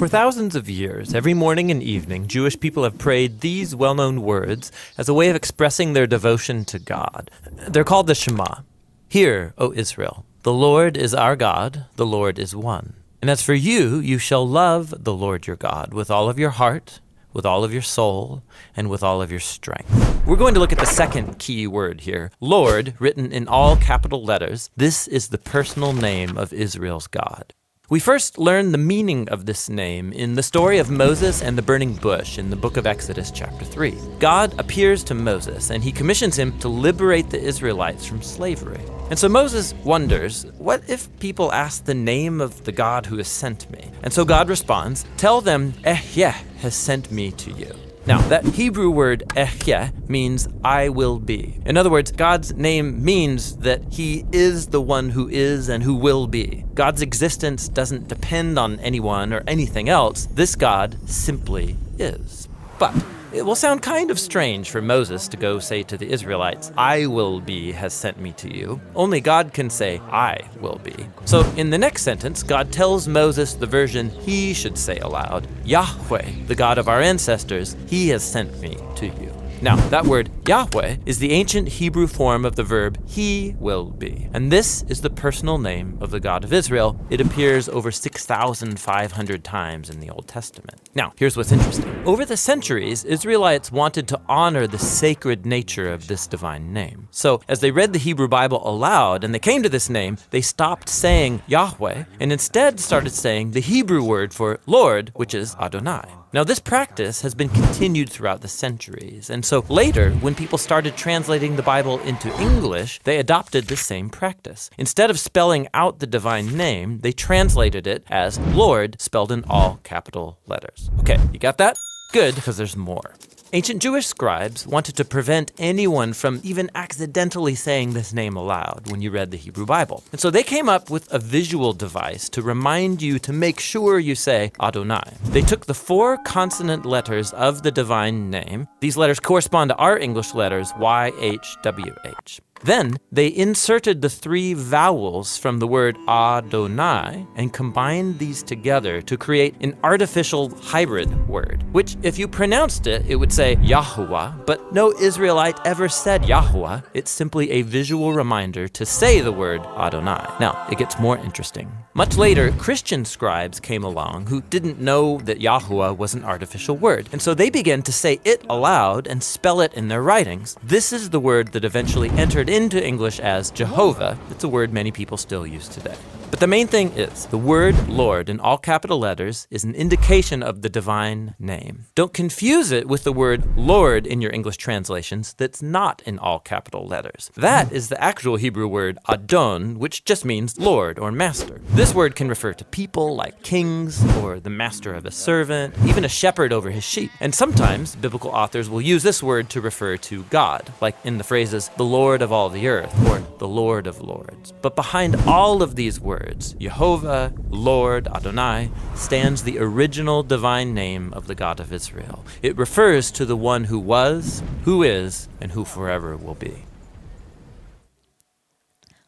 For 0.00 0.08
thousands 0.08 0.56
of 0.56 0.70
years, 0.70 1.14
every 1.14 1.34
morning 1.34 1.70
and 1.70 1.82
evening, 1.82 2.26
Jewish 2.26 2.58
people 2.58 2.84
have 2.84 2.96
prayed 2.96 3.42
these 3.42 3.76
well 3.76 3.94
known 3.94 4.22
words 4.22 4.72
as 4.96 5.10
a 5.10 5.12
way 5.12 5.28
of 5.28 5.36
expressing 5.36 5.92
their 5.92 6.06
devotion 6.06 6.64
to 6.72 6.78
God. 6.78 7.30
They're 7.68 7.84
called 7.84 8.06
the 8.06 8.14
Shema. 8.14 8.62
Hear, 9.10 9.52
O 9.58 9.74
Israel, 9.74 10.24
the 10.42 10.54
Lord 10.54 10.96
is 10.96 11.12
our 11.12 11.36
God, 11.36 11.84
the 11.96 12.06
Lord 12.06 12.38
is 12.38 12.56
one. 12.56 12.94
And 13.20 13.28
as 13.28 13.42
for 13.42 13.52
you, 13.52 13.98
you 13.98 14.16
shall 14.16 14.48
love 14.48 15.04
the 15.04 15.12
Lord 15.12 15.46
your 15.46 15.56
God 15.56 15.92
with 15.92 16.10
all 16.10 16.30
of 16.30 16.38
your 16.38 16.48
heart, 16.48 17.00
with 17.34 17.44
all 17.44 17.62
of 17.62 17.70
your 17.70 17.82
soul, 17.82 18.42
and 18.74 18.88
with 18.88 19.02
all 19.02 19.20
of 19.20 19.30
your 19.30 19.38
strength. 19.38 20.24
We're 20.26 20.36
going 20.36 20.54
to 20.54 20.60
look 20.60 20.72
at 20.72 20.78
the 20.78 20.86
second 20.86 21.38
key 21.38 21.66
word 21.66 22.00
here 22.00 22.30
Lord, 22.40 22.94
written 22.98 23.32
in 23.32 23.46
all 23.46 23.76
capital 23.76 24.24
letters. 24.24 24.70
This 24.74 25.06
is 25.06 25.28
the 25.28 25.36
personal 25.36 25.92
name 25.92 26.38
of 26.38 26.54
Israel's 26.54 27.06
God. 27.06 27.52
We 27.90 27.98
first 27.98 28.38
learn 28.38 28.70
the 28.70 28.78
meaning 28.78 29.28
of 29.30 29.46
this 29.46 29.68
name 29.68 30.12
in 30.12 30.36
the 30.36 30.44
story 30.44 30.78
of 30.78 30.92
Moses 30.92 31.42
and 31.42 31.58
the 31.58 31.62
burning 31.62 31.94
bush 31.94 32.38
in 32.38 32.48
the 32.48 32.54
book 32.54 32.76
of 32.76 32.86
Exodus, 32.86 33.32
chapter 33.32 33.64
3. 33.64 33.98
God 34.20 34.56
appears 34.60 35.02
to 35.02 35.14
Moses 35.14 35.70
and 35.70 35.82
he 35.82 35.90
commissions 35.90 36.38
him 36.38 36.56
to 36.60 36.68
liberate 36.68 37.30
the 37.30 37.42
Israelites 37.42 38.06
from 38.06 38.22
slavery. 38.22 38.80
And 39.10 39.18
so 39.18 39.28
Moses 39.28 39.74
wonders, 39.82 40.46
what 40.58 40.88
if 40.88 41.08
people 41.18 41.52
ask 41.52 41.84
the 41.84 41.92
name 41.92 42.40
of 42.40 42.62
the 42.62 42.70
God 42.70 43.06
who 43.06 43.16
has 43.16 43.26
sent 43.26 43.68
me? 43.72 43.90
And 44.04 44.12
so 44.12 44.24
God 44.24 44.48
responds, 44.48 45.04
Tell 45.16 45.40
them, 45.40 45.72
Ehyeh 45.82 46.30
has 46.58 46.76
sent 46.76 47.10
me 47.10 47.32
to 47.32 47.50
you. 47.50 47.74
Now, 48.10 48.22
that 48.22 48.44
Hebrew 48.44 48.90
word 48.90 49.22
ehyeh 49.36 50.08
means 50.08 50.48
I 50.64 50.88
will 50.88 51.20
be. 51.20 51.60
In 51.64 51.76
other 51.76 51.90
words, 51.90 52.10
God's 52.10 52.52
name 52.54 53.04
means 53.04 53.58
that 53.58 53.84
He 53.88 54.24
is 54.32 54.66
the 54.66 54.82
one 54.82 55.10
who 55.10 55.28
is 55.28 55.68
and 55.68 55.84
who 55.84 55.94
will 55.94 56.26
be. 56.26 56.64
God's 56.74 57.02
existence 57.02 57.68
doesn't 57.68 58.08
depend 58.08 58.58
on 58.58 58.80
anyone 58.80 59.32
or 59.32 59.44
anything 59.46 59.88
else. 59.88 60.26
This 60.26 60.56
God 60.56 60.98
simply 61.08 61.76
is. 62.00 62.48
But 62.80 63.00
it 63.32 63.42
will 63.42 63.54
sound 63.54 63.82
kind 63.82 64.10
of 64.10 64.18
strange 64.18 64.70
for 64.70 64.82
Moses 64.82 65.28
to 65.28 65.36
go 65.36 65.58
say 65.58 65.82
to 65.84 65.96
the 65.96 66.10
Israelites, 66.10 66.72
I 66.76 67.06
will 67.06 67.40
be 67.40 67.72
has 67.72 67.92
sent 67.92 68.18
me 68.18 68.32
to 68.34 68.52
you. 68.52 68.80
Only 68.94 69.20
God 69.20 69.52
can 69.52 69.70
say, 69.70 70.00
I 70.10 70.40
will 70.60 70.80
be. 70.82 71.06
So 71.24 71.42
in 71.56 71.70
the 71.70 71.78
next 71.78 72.02
sentence, 72.02 72.42
God 72.42 72.72
tells 72.72 73.06
Moses 73.06 73.54
the 73.54 73.66
version 73.66 74.10
he 74.10 74.52
should 74.52 74.76
say 74.76 74.98
aloud 74.98 75.46
Yahweh, 75.64 76.46
the 76.46 76.54
God 76.54 76.78
of 76.78 76.88
our 76.88 77.00
ancestors, 77.00 77.76
he 77.86 78.08
has 78.08 78.24
sent 78.24 78.58
me 78.60 78.76
to 78.96 79.06
you. 79.06 79.29
Now, 79.62 79.76
that 79.90 80.06
word 80.06 80.30
Yahweh 80.48 80.96
is 81.04 81.18
the 81.18 81.32
ancient 81.32 81.68
Hebrew 81.68 82.06
form 82.06 82.46
of 82.46 82.56
the 82.56 82.64
verb 82.64 82.98
he 83.06 83.54
will 83.58 83.90
be. 83.90 84.26
And 84.32 84.50
this 84.50 84.82
is 84.88 85.02
the 85.02 85.10
personal 85.10 85.58
name 85.58 85.98
of 86.00 86.10
the 86.10 86.18
God 86.18 86.44
of 86.44 86.52
Israel. 86.52 86.98
It 87.10 87.20
appears 87.20 87.68
over 87.68 87.90
6,500 87.90 89.44
times 89.44 89.90
in 89.90 90.00
the 90.00 90.08
Old 90.08 90.26
Testament. 90.26 90.80
Now, 90.94 91.12
here's 91.16 91.36
what's 91.36 91.52
interesting. 91.52 91.94
Over 92.06 92.24
the 92.24 92.38
centuries, 92.38 93.04
Israelites 93.04 93.70
wanted 93.70 94.08
to 94.08 94.20
honor 94.30 94.66
the 94.66 94.78
sacred 94.78 95.44
nature 95.44 95.92
of 95.92 96.06
this 96.06 96.26
divine 96.26 96.72
name. 96.72 97.08
So, 97.10 97.42
as 97.46 97.60
they 97.60 97.70
read 97.70 97.92
the 97.92 97.98
Hebrew 97.98 98.28
Bible 98.28 98.66
aloud 98.66 99.24
and 99.24 99.34
they 99.34 99.38
came 99.38 99.62
to 99.62 99.68
this 99.68 99.90
name, 99.90 100.16
they 100.30 100.40
stopped 100.40 100.88
saying 100.88 101.42
Yahweh 101.46 102.04
and 102.18 102.32
instead 102.32 102.80
started 102.80 103.12
saying 103.12 103.50
the 103.50 103.60
Hebrew 103.60 104.02
word 104.02 104.32
for 104.32 104.58
Lord, 104.64 105.10
which 105.14 105.34
is 105.34 105.54
Adonai. 105.60 106.19
Now, 106.32 106.44
this 106.44 106.60
practice 106.60 107.22
has 107.22 107.34
been 107.34 107.48
continued 107.48 108.08
throughout 108.08 108.40
the 108.40 108.46
centuries, 108.46 109.30
and 109.30 109.44
so 109.44 109.64
later, 109.68 110.12
when 110.12 110.36
people 110.36 110.58
started 110.58 110.96
translating 110.96 111.56
the 111.56 111.62
Bible 111.62 111.98
into 112.02 112.32
English, 112.40 113.00
they 113.02 113.18
adopted 113.18 113.64
the 113.66 113.76
same 113.76 114.10
practice. 114.10 114.70
Instead 114.78 115.10
of 115.10 115.18
spelling 115.18 115.66
out 115.74 115.98
the 115.98 116.06
divine 116.06 116.56
name, 116.56 117.00
they 117.00 117.10
translated 117.10 117.88
it 117.88 118.04
as 118.08 118.38
Lord, 118.38 119.00
spelled 119.00 119.32
in 119.32 119.42
all 119.50 119.80
capital 119.82 120.38
letters. 120.46 120.88
Okay, 121.00 121.18
you 121.32 121.40
got 121.40 121.58
that? 121.58 121.76
Good, 122.12 122.36
because 122.36 122.56
there's 122.56 122.76
more. 122.76 123.16
Ancient 123.52 123.82
Jewish 123.82 124.06
scribes 124.06 124.64
wanted 124.64 124.96
to 124.96 125.04
prevent 125.04 125.50
anyone 125.58 126.12
from 126.12 126.40
even 126.44 126.70
accidentally 126.76 127.56
saying 127.56 127.94
this 127.94 128.12
name 128.12 128.36
aloud 128.36 128.88
when 128.88 129.02
you 129.02 129.10
read 129.10 129.32
the 129.32 129.36
Hebrew 129.36 129.66
Bible. 129.66 130.04
And 130.12 130.20
so 130.20 130.30
they 130.30 130.44
came 130.44 130.68
up 130.68 130.88
with 130.88 131.12
a 131.12 131.18
visual 131.18 131.72
device 131.72 132.28
to 132.28 132.42
remind 132.42 133.02
you 133.02 133.18
to 133.18 133.32
make 133.32 133.58
sure 133.58 133.98
you 133.98 134.14
say 134.14 134.52
Adonai. 134.60 135.02
They 135.24 135.42
took 135.42 135.66
the 135.66 135.74
four 135.74 136.16
consonant 136.18 136.86
letters 136.86 137.32
of 137.32 137.64
the 137.64 137.72
divine 137.72 138.30
name. 138.30 138.68
These 138.78 138.96
letters 138.96 139.18
correspond 139.18 139.70
to 139.70 139.76
our 139.76 139.98
English 139.98 140.32
letters 140.32 140.70
YHWH. 140.74 142.40
Then 142.62 142.98
they 143.10 143.34
inserted 143.34 144.02
the 144.02 144.10
three 144.10 144.54
vowels 144.54 145.38
from 145.38 145.58
the 145.58 145.66
word 145.66 145.96
Adonai 146.08 147.26
and 147.34 147.52
combined 147.52 148.18
these 148.18 148.42
together 148.42 149.00
to 149.02 149.16
create 149.16 149.54
an 149.60 149.76
artificial 149.82 150.50
hybrid 150.56 151.28
word, 151.28 151.64
which, 151.72 151.96
if 152.02 152.18
you 152.18 152.28
pronounced 152.28 152.86
it, 152.86 153.04
it 153.06 153.16
would 153.16 153.32
say 153.32 153.56
Yahuwah, 153.56 154.44
but 154.46 154.72
no 154.74 154.92
Israelite 154.92 155.58
ever 155.64 155.88
said 155.88 156.22
Yahuwah. 156.22 156.84
It's 156.92 157.10
simply 157.10 157.50
a 157.50 157.62
visual 157.62 158.12
reminder 158.12 158.68
to 158.68 158.84
say 158.84 159.20
the 159.20 159.32
word 159.32 159.62
Adonai. 159.76 160.26
Now, 160.38 160.66
it 160.70 160.78
gets 160.78 160.98
more 160.98 161.16
interesting. 161.18 161.72
Much 161.94 162.16
later, 162.16 162.52
Christian 162.52 163.04
scribes 163.04 163.58
came 163.58 163.82
along 163.82 164.26
who 164.26 164.42
didn't 164.42 164.80
know 164.80 165.18
that 165.24 165.40
Yahuwah 165.40 165.96
was 165.96 166.14
an 166.14 166.24
artificial 166.24 166.76
word, 166.76 167.08
and 167.10 167.20
so 167.20 167.34
they 167.34 167.50
began 167.50 167.82
to 167.82 167.92
say 167.92 168.20
it 168.24 168.44
aloud 168.48 169.06
and 169.06 169.22
spell 169.22 169.60
it 169.60 169.74
in 169.74 169.88
their 169.88 170.02
writings. 170.02 170.56
This 170.62 170.92
is 170.92 171.10
the 171.10 171.20
word 171.20 171.52
that 171.52 171.64
eventually 171.64 172.10
entered 172.10 172.49
into 172.50 172.84
English 172.84 173.20
as 173.20 173.50
Jehovah, 173.50 174.18
it's 174.30 174.44
a 174.44 174.48
word 174.48 174.72
many 174.72 174.90
people 174.90 175.16
still 175.16 175.46
use 175.46 175.68
today. 175.68 175.96
But 176.30 176.38
the 176.38 176.46
main 176.46 176.68
thing 176.68 176.92
is 176.92 177.26
the 177.26 177.36
word 177.36 177.88
Lord 177.88 178.28
in 178.28 178.38
all 178.38 178.56
capital 178.56 179.00
letters 179.00 179.48
is 179.50 179.64
an 179.64 179.74
indication 179.74 180.44
of 180.44 180.62
the 180.62 180.68
divine 180.68 181.34
name. 181.40 181.86
Don't 181.96 182.14
confuse 182.14 182.70
it 182.70 182.86
with 182.86 183.02
the 183.02 183.12
word 183.12 183.56
Lord 183.58 184.06
in 184.06 184.22
your 184.22 184.32
English 184.32 184.56
translations 184.56 185.34
that's 185.34 185.60
not 185.60 186.02
in 186.06 186.20
all 186.20 186.38
capital 186.38 186.86
letters. 186.86 187.32
That 187.34 187.72
is 187.72 187.88
the 187.88 188.00
actual 188.00 188.36
Hebrew 188.36 188.68
word 188.68 188.96
Adon, 189.08 189.80
which 189.80 190.04
just 190.04 190.24
means 190.24 190.56
Lord 190.56 191.00
or 191.00 191.10
master. 191.10 191.60
This 191.70 191.92
word 191.92 192.14
can 192.14 192.28
refer 192.28 192.52
to 192.54 192.64
people 192.64 193.16
like 193.16 193.42
kings 193.42 194.00
or 194.18 194.38
the 194.38 194.50
master 194.50 194.94
of 194.94 195.06
a 195.06 195.10
servant, 195.10 195.74
even 195.84 196.04
a 196.04 196.08
shepherd 196.08 196.52
over 196.52 196.70
his 196.70 196.84
sheep. 196.84 197.10
And 197.18 197.34
sometimes 197.34 197.96
biblical 197.96 198.30
authors 198.30 198.70
will 198.70 198.80
use 198.80 199.02
this 199.02 199.20
word 199.20 199.50
to 199.50 199.60
refer 199.60 199.96
to 199.96 200.22
God, 200.30 200.72
like 200.80 200.94
in 201.02 201.18
the 201.18 201.24
phrases 201.24 201.70
the 201.76 201.84
Lord 201.84 202.22
of 202.22 202.30
all 202.30 202.39
the 202.48 202.68
earth 202.68 202.94
or 203.08 203.22
the 203.38 203.48
Lord 203.48 203.86
of 203.86 204.00
lords. 204.00 204.52
But 204.62 204.74
behind 204.76 205.16
all 205.26 205.62
of 205.62 205.74
these 205.74 206.00
words, 206.00 206.54
Jehovah, 206.58 207.32
Lord, 207.50 208.08
Adonai, 208.08 208.70
stands 208.94 209.42
the 209.42 209.58
original 209.58 210.22
divine 210.22 210.72
name 210.72 211.12
of 211.12 211.26
the 211.26 211.34
God 211.34 211.60
of 211.60 211.72
Israel. 211.72 212.24
It 212.42 212.56
refers 212.56 213.10
to 213.12 213.26
the 213.26 213.36
one 213.36 213.64
who 213.64 213.78
was, 213.78 214.42
who 214.64 214.82
is, 214.82 215.28
and 215.40 215.52
who 215.52 215.64
forever 215.64 216.16
will 216.16 216.36
be. 216.38 216.64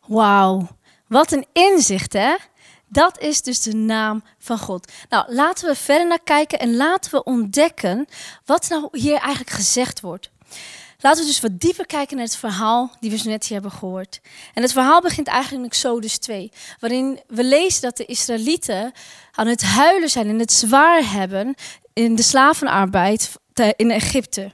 Wauw, 0.07 0.69
wat 1.07 1.33
een 1.33 1.47
inzicht 1.53 2.13
hè? 2.13 2.37
Dat 2.89 3.19
is 3.19 3.43
dus 3.43 3.63
de 3.63 3.75
naam 3.75 4.23
van 4.39 4.59
God. 4.59 4.93
Nou, 5.09 5.35
laten 5.35 5.69
we 5.69 5.75
verder 5.75 6.07
naar 6.07 6.23
kijken 6.25 6.59
en 6.59 6.77
laten 6.77 7.11
we 7.11 7.25
ontdekken 7.25 8.07
wat 8.45 8.69
nou 8.69 8.89
hier 8.93 9.17
eigenlijk 9.17 9.51
gezegd 9.51 10.01
wordt. 10.01 10.31
Laten 11.03 11.21
we 11.21 11.29
dus 11.29 11.41
wat 11.41 11.61
dieper 11.61 11.87
kijken 11.87 12.17
naar 12.17 12.25
het 12.25 12.37
verhaal 12.37 12.91
die 13.01 13.11
we 13.11 13.17
zo 13.17 13.29
net 13.29 13.45
hier 13.45 13.61
hebben 13.61 13.79
gehoord. 13.79 14.21
En 14.55 14.63
het 14.63 14.73
verhaal 14.73 15.01
begint 15.01 15.27
eigenlijk 15.27 15.65
in 15.65 15.71
Exodus 15.71 16.19
2, 16.19 16.53
waarin 16.81 17.21
we 17.27 17.45
lezen 17.45 17.83
dat 17.83 17.97
de 17.97 18.05
Israëlieten 18.05 18.93
aan 19.33 19.47
het 19.47 19.63
huilen 19.63 20.11
zijn 20.11 20.29
en 20.29 20.39
het 20.39 20.53
zwaar 20.53 21.11
hebben 21.11 21.55
in 21.93 22.15
de 22.15 22.23
slavenarbeid 22.23 23.33
in 23.77 23.91
Egypte. 23.91 24.53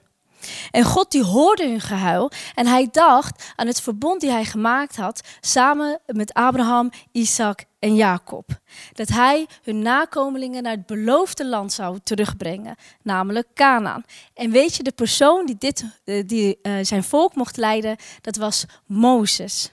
En 0.71 0.85
God 0.85 1.11
die 1.11 1.23
hoorde 1.23 1.69
hun 1.69 1.81
gehuil 1.81 2.31
en 2.55 2.67
hij 2.67 2.89
dacht 2.91 3.53
aan 3.57 3.67
het 3.67 3.81
verbond 3.81 4.21
die 4.21 4.31
hij 4.31 4.45
gemaakt 4.45 4.97
had 4.97 5.21
samen 5.41 6.01
met 6.07 6.33
Abraham, 6.33 6.91
Isaac 7.13 7.65
en 7.79 7.95
Jacob. 7.95 8.61
Dat 8.93 9.09
hij 9.09 9.47
hun 9.63 9.79
nakomelingen 9.79 10.63
naar 10.63 10.73
het 10.73 10.87
beloofde 10.87 11.47
land 11.47 11.73
zou 11.73 11.99
terugbrengen, 12.03 12.77
namelijk 13.03 13.49
Canaan. 13.55 14.05
En 14.35 14.51
weet 14.51 14.75
je, 14.77 14.83
de 14.83 14.93
persoon 14.93 15.47
die, 15.47 15.57
dit, 15.59 15.85
eh, 16.05 16.27
die 16.27 16.59
uh, 16.63 16.73
zijn 16.83 17.05
volk 17.05 17.35
mocht 17.35 17.57
leiden, 17.57 17.97
dat 18.21 18.37
was 18.37 18.65
Mozes. 18.87 19.71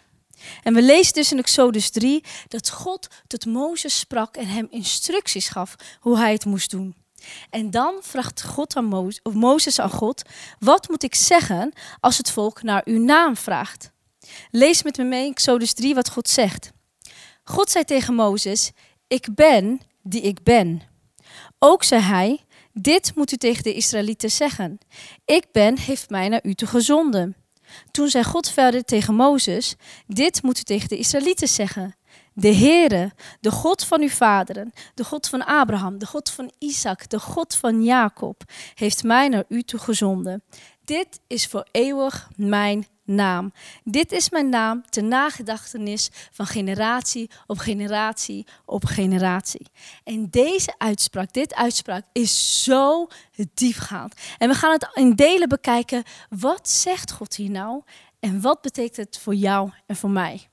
En 0.64 0.74
we 0.74 0.82
lezen 0.82 1.14
dus 1.14 1.32
in 1.32 1.38
Exodus 1.38 1.90
3 1.90 2.24
dat 2.48 2.70
God 2.70 3.08
tot 3.28 3.46
Mozes 3.46 4.00
sprak 4.00 4.36
en 4.36 4.48
hem 4.48 4.68
instructies 4.70 5.48
gaf 5.48 5.76
hoe 6.00 6.18
hij 6.18 6.32
het 6.32 6.46
moest 6.46 6.72
doen. 6.72 7.05
En 7.50 7.72
dan 7.72 7.96
vraagt 8.02 8.44
God 8.44 8.76
aan 8.76 8.86
Mozes, 8.86 9.20
of 9.24 9.34
Mozes 9.34 9.80
aan 9.80 9.90
God: 9.90 10.22
Wat 10.60 10.90
moet 10.90 11.04
ik 11.04 11.16
zeggen 11.16 11.74
als 12.00 12.18
het 12.18 12.32
volk 12.32 12.64
naar 12.64 12.82
uw 12.86 13.00
naam 13.00 13.38
vraagt? 13.38 13.92
Lees 14.52 14.84
met 14.84 14.98
me 14.98 15.04
mee 15.04 15.30
Exodus 15.30 15.74
3 15.74 15.96
wat 15.96 16.10
God 16.10 16.30
zegt. 16.30 16.72
God 17.44 17.70
zei 17.70 17.84
tegen 17.84 18.14
Mozes: 18.14 18.72
Ik 19.08 19.36
ben 19.36 19.82
die 20.02 20.22
ik 20.22 20.44
ben. 20.44 20.82
Ook 21.60 21.84
zei 21.84 22.02
hij: 22.02 22.44
Dit 22.74 23.16
moet 23.16 23.32
u 23.32 23.38
tegen 23.38 23.64
de 23.64 23.74
Israëlieten 23.74 24.32
zeggen. 24.32 24.78
Ik 25.26 25.46
ben 25.52 25.78
heeft 25.78 26.10
mij 26.10 26.30
naar 26.30 26.44
u 26.44 26.54
te 26.54 26.68
gezonden. 26.68 27.36
Toen 27.92 28.10
zei 28.10 28.24
God 28.24 28.50
verder 28.50 28.84
tegen 28.84 29.16
Mozes: 29.16 29.76
Dit 30.08 30.44
moet 30.44 30.60
u 30.60 30.64
tegen 30.64 30.90
de 30.90 30.98
Israëlieten 30.98 31.48
zeggen. 31.48 31.96
De 32.38 32.56
Heere, 32.56 33.12
de 33.40 33.52
God 33.52 33.84
van 33.84 34.02
uw 34.02 34.10
vaderen, 34.10 34.72
de 34.94 35.04
God 35.04 35.28
van 35.28 35.46
Abraham, 35.46 35.98
de 35.98 36.06
God 36.06 36.30
van 36.30 36.52
Isaac, 36.60 37.10
de 37.10 37.20
God 37.20 37.56
van 37.56 37.84
Jacob, 37.84 38.44
heeft 38.74 39.04
mij 39.04 39.28
naar 39.28 39.44
u 39.48 39.62
toe 39.62 39.80
gezonden. 39.80 40.44
Dit 40.84 41.20
is 41.28 41.48
voor 41.48 41.68
eeuwig 41.72 42.30
mijn 42.36 42.88
naam. 43.04 43.54
Dit 43.84 44.12
is 44.12 44.30
mijn 44.30 44.50
naam 44.50 44.84
ter 44.90 45.04
nagedachtenis 45.04 46.10
van 46.32 46.46
generatie 46.46 47.30
op 47.48 47.58
generatie 47.58 48.46
op 48.66 48.86
generatie. 48.86 49.68
En 50.04 50.30
deze 50.30 50.74
uitspraak, 50.78 51.34
dit 51.34 51.56
uitspraak 51.56 52.06
is 52.12 52.64
zo 52.64 53.08
diepgaand. 53.54 54.16
En 54.38 54.50
we 54.50 54.56
gaan 54.56 54.72
het 54.72 54.90
in 54.94 55.16
delen 55.16 55.50
bekijken. 55.50 56.04
Wat 56.30 56.70
zegt 56.70 57.12
God 57.12 57.36
hier 57.36 57.52
nou? 57.52 57.82
En 58.20 58.42
wat 58.42 58.62
betekent 58.62 58.98
het 58.98 59.20
voor 59.20 59.36
jou 59.36 59.72
en 59.86 59.96
voor 59.96 60.10
mij? 60.10 60.48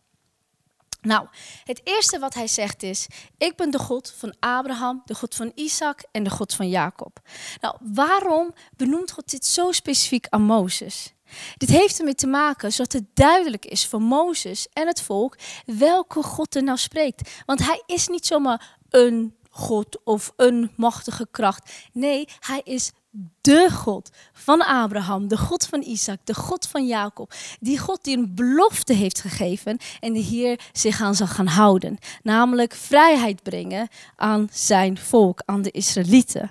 Nou, 1.02 1.26
het 1.64 1.80
eerste 1.84 2.18
wat 2.18 2.34
hij 2.34 2.46
zegt 2.46 2.82
is: 2.82 3.06
Ik 3.38 3.56
ben 3.56 3.70
de 3.70 3.78
God 3.78 4.14
van 4.16 4.34
Abraham, 4.40 5.02
de 5.04 5.14
God 5.14 5.34
van 5.34 5.52
Isaac 5.54 6.04
en 6.12 6.22
de 6.22 6.30
God 6.30 6.54
van 6.54 6.68
Jacob. 6.68 7.20
Nou, 7.60 7.76
waarom 7.80 8.54
benoemt 8.76 9.10
God 9.10 9.30
dit 9.30 9.46
zo 9.46 9.72
specifiek 9.72 10.26
aan 10.28 10.42
Mozes? 10.42 11.12
Dit 11.56 11.68
heeft 11.68 11.98
ermee 11.98 12.14
te 12.14 12.26
maken 12.26 12.72
zodat 12.72 12.92
het 12.92 13.04
duidelijk 13.14 13.64
is 13.64 13.86
voor 13.86 14.02
Mozes 14.02 14.66
en 14.72 14.86
het 14.86 15.02
volk 15.02 15.36
welke 15.66 16.22
God 16.22 16.54
er 16.54 16.62
nou 16.62 16.78
spreekt. 16.78 17.30
Want 17.46 17.66
hij 17.66 17.82
is 17.86 18.08
niet 18.08 18.26
zomaar 18.26 18.78
een 18.90 19.34
God 19.50 20.04
of 20.04 20.32
een 20.36 20.72
machtige 20.76 21.28
kracht. 21.30 21.72
Nee, 21.92 22.28
hij 22.40 22.60
is 22.64 22.92
de 23.40 23.70
God 23.70 24.10
van 24.32 24.62
Abraham, 24.62 25.28
de 25.28 25.38
God 25.38 25.66
van 25.66 25.82
Isaac, 25.82 26.18
de 26.24 26.34
God 26.34 26.66
van 26.66 26.86
Jacob. 26.86 27.34
Die 27.60 27.78
God 27.78 28.04
die 28.04 28.16
een 28.16 28.34
belofte 28.34 28.92
heeft 28.92 29.20
gegeven 29.20 29.78
en 30.00 30.12
die 30.12 30.22
hier 30.22 30.60
zich 30.72 31.00
aan 31.00 31.14
zal 31.14 31.26
gaan 31.26 31.46
houden. 31.46 31.98
Namelijk 32.22 32.74
vrijheid 32.74 33.42
brengen 33.42 33.88
aan 34.16 34.48
zijn 34.52 34.98
volk, 34.98 35.42
aan 35.44 35.62
de 35.62 35.70
Israëlieten. 35.70 36.50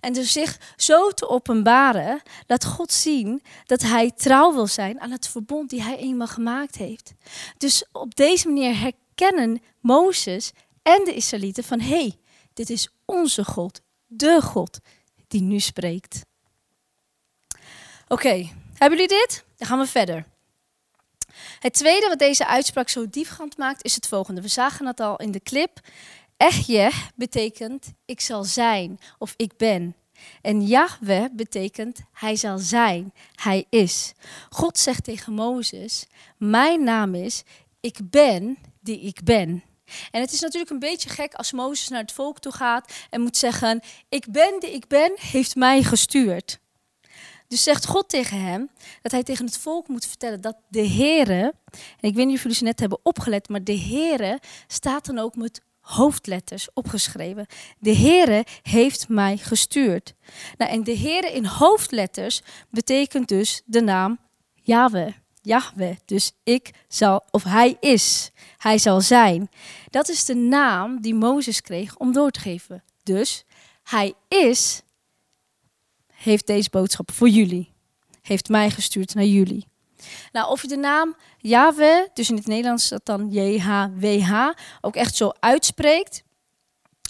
En 0.00 0.12
dus 0.12 0.32
zich 0.32 0.74
zo 0.76 1.10
te 1.10 1.28
openbaren, 1.28 2.22
laat 2.46 2.64
God 2.64 2.92
zien 2.92 3.42
dat 3.64 3.82
hij 3.82 4.10
trouw 4.10 4.52
wil 4.52 4.66
zijn 4.66 5.00
aan 5.00 5.10
het 5.10 5.28
verbond 5.28 5.70
die 5.70 5.82
hij 5.82 5.96
eenmaal 5.96 6.26
gemaakt 6.26 6.76
heeft. 6.76 7.12
Dus 7.58 7.84
op 7.92 8.14
deze 8.14 8.48
manier 8.48 8.78
herkennen 8.78 9.62
Mozes 9.80 10.52
en 10.82 11.04
de 11.04 11.14
Israëlieten 11.14 11.64
van 11.64 11.80
hé, 11.80 11.88
hey, 11.88 12.18
dit 12.54 12.70
is 12.70 12.88
onze 13.04 13.44
God, 13.44 13.80
de 14.06 14.42
God 14.42 14.80
die 15.28 15.42
nu 15.42 15.60
spreekt. 15.60 16.20
Oké, 18.08 18.48
hebben 18.74 18.98
jullie 18.98 19.08
dit? 19.08 19.44
Dan 19.56 19.68
gaan 19.68 19.78
we 19.78 19.86
verder. 19.86 20.24
Het 21.58 21.72
tweede 21.72 22.08
wat 22.08 22.18
deze 22.18 22.46
uitspraak 22.46 22.88
zo 22.88 23.08
diepgaand 23.10 23.56
maakt 23.56 23.84
is 23.84 23.94
het 23.94 24.08
volgende. 24.08 24.40
We 24.40 24.48
zagen 24.48 24.86
het 24.86 25.00
al 25.00 25.16
in 25.16 25.30
de 25.30 25.40
clip. 25.40 25.80
Echje 26.36 26.90
betekent 27.14 27.92
ik 28.04 28.20
zal 28.20 28.44
zijn 28.44 28.98
of 29.18 29.34
ik 29.36 29.56
ben. 29.56 29.96
En 30.42 30.66
Yahweh 30.66 31.24
betekent 31.32 32.00
hij 32.12 32.36
zal 32.36 32.58
zijn, 32.58 33.12
hij 33.34 33.64
is. 33.70 34.12
God 34.50 34.78
zegt 34.78 35.04
tegen 35.04 35.32
Mozes, 35.32 36.06
mijn 36.36 36.84
naam 36.84 37.14
is 37.14 37.42
ik 37.80 38.10
ben 38.10 38.58
die 38.80 39.00
ik 39.00 39.24
ben. 39.24 39.62
En 40.10 40.20
het 40.20 40.32
is 40.32 40.40
natuurlijk 40.40 40.70
een 40.70 40.78
beetje 40.78 41.08
gek 41.08 41.34
als 41.34 41.52
Mozes 41.52 41.88
naar 41.88 42.00
het 42.00 42.12
volk 42.12 42.38
toe 42.38 42.52
gaat 42.52 42.92
en 43.10 43.20
moet 43.20 43.36
zeggen, 43.36 43.80
ik 44.08 44.26
ben 44.30 44.60
die 44.60 44.72
ik 44.72 44.86
ben, 44.86 45.12
heeft 45.14 45.54
mij 45.54 45.82
gestuurd. 45.82 46.58
Dus 47.48 47.62
zegt 47.62 47.86
God 47.86 48.08
tegen 48.08 48.40
hem 48.40 48.70
dat 49.02 49.12
hij 49.12 49.22
tegen 49.22 49.44
het 49.44 49.58
volk 49.58 49.88
moet 49.88 50.06
vertellen 50.06 50.40
dat 50.40 50.56
de 50.68 50.88
Heere, 50.88 51.54
en 52.00 52.08
ik 52.08 52.14
weet 52.14 52.26
niet 52.26 52.36
of 52.36 52.42
jullie 52.42 52.56
ze 52.56 52.64
net 52.64 52.80
hebben 52.80 52.98
opgelet, 53.02 53.48
maar 53.48 53.64
de 53.64 53.78
Heere 53.78 54.40
staat 54.66 55.06
dan 55.06 55.18
ook 55.18 55.36
met 55.36 55.60
hoofdletters 55.80 56.68
opgeschreven. 56.74 57.46
De 57.78 57.96
Heere 57.96 58.44
heeft 58.62 59.08
mij 59.08 59.36
gestuurd. 59.36 60.14
Nou, 60.56 60.70
en 60.70 60.84
de 60.84 60.98
Heere 60.98 61.32
in 61.32 61.44
hoofdletters 61.44 62.42
betekent 62.70 63.28
dus 63.28 63.62
de 63.64 63.80
naam 63.80 64.18
Yahweh. 64.54 65.14
Yahweh. 65.46 65.96
Dus 66.04 66.32
ik 66.42 66.70
zal, 66.88 67.24
of 67.30 67.42
hij 67.42 67.76
is, 67.80 68.30
hij 68.56 68.78
zal 68.78 69.00
zijn. 69.00 69.50
Dat 69.90 70.08
is 70.08 70.24
de 70.24 70.34
naam 70.34 71.00
die 71.00 71.14
Mozes 71.14 71.60
kreeg 71.60 71.96
om 71.96 72.12
door 72.12 72.30
te 72.30 72.40
geven. 72.40 72.84
Dus 73.02 73.44
hij 73.82 74.14
is, 74.28 74.82
heeft 76.14 76.46
deze 76.46 76.70
boodschap 76.70 77.12
voor 77.12 77.28
jullie. 77.28 77.72
Heeft 78.22 78.48
mij 78.48 78.70
gestuurd 78.70 79.14
naar 79.14 79.24
jullie. 79.24 79.66
Nou, 80.32 80.50
of 80.50 80.62
je 80.62 80.68
de 80.68 80.76
naam 80.76 81.16
Yahweh, 81.38 82.06
dus 82.14 82.30
in 82.30 82.36
het 82.36 82.46
Nederlands 82.46 82.88
dat 82.88 83.04
dan 83.04 83.30
J-H-W-H, 83.30 84.50
ook 84.80 84.96
echt 84.96 85.16
zo 85.16 85.30
uitspreekt, 85.40 86.22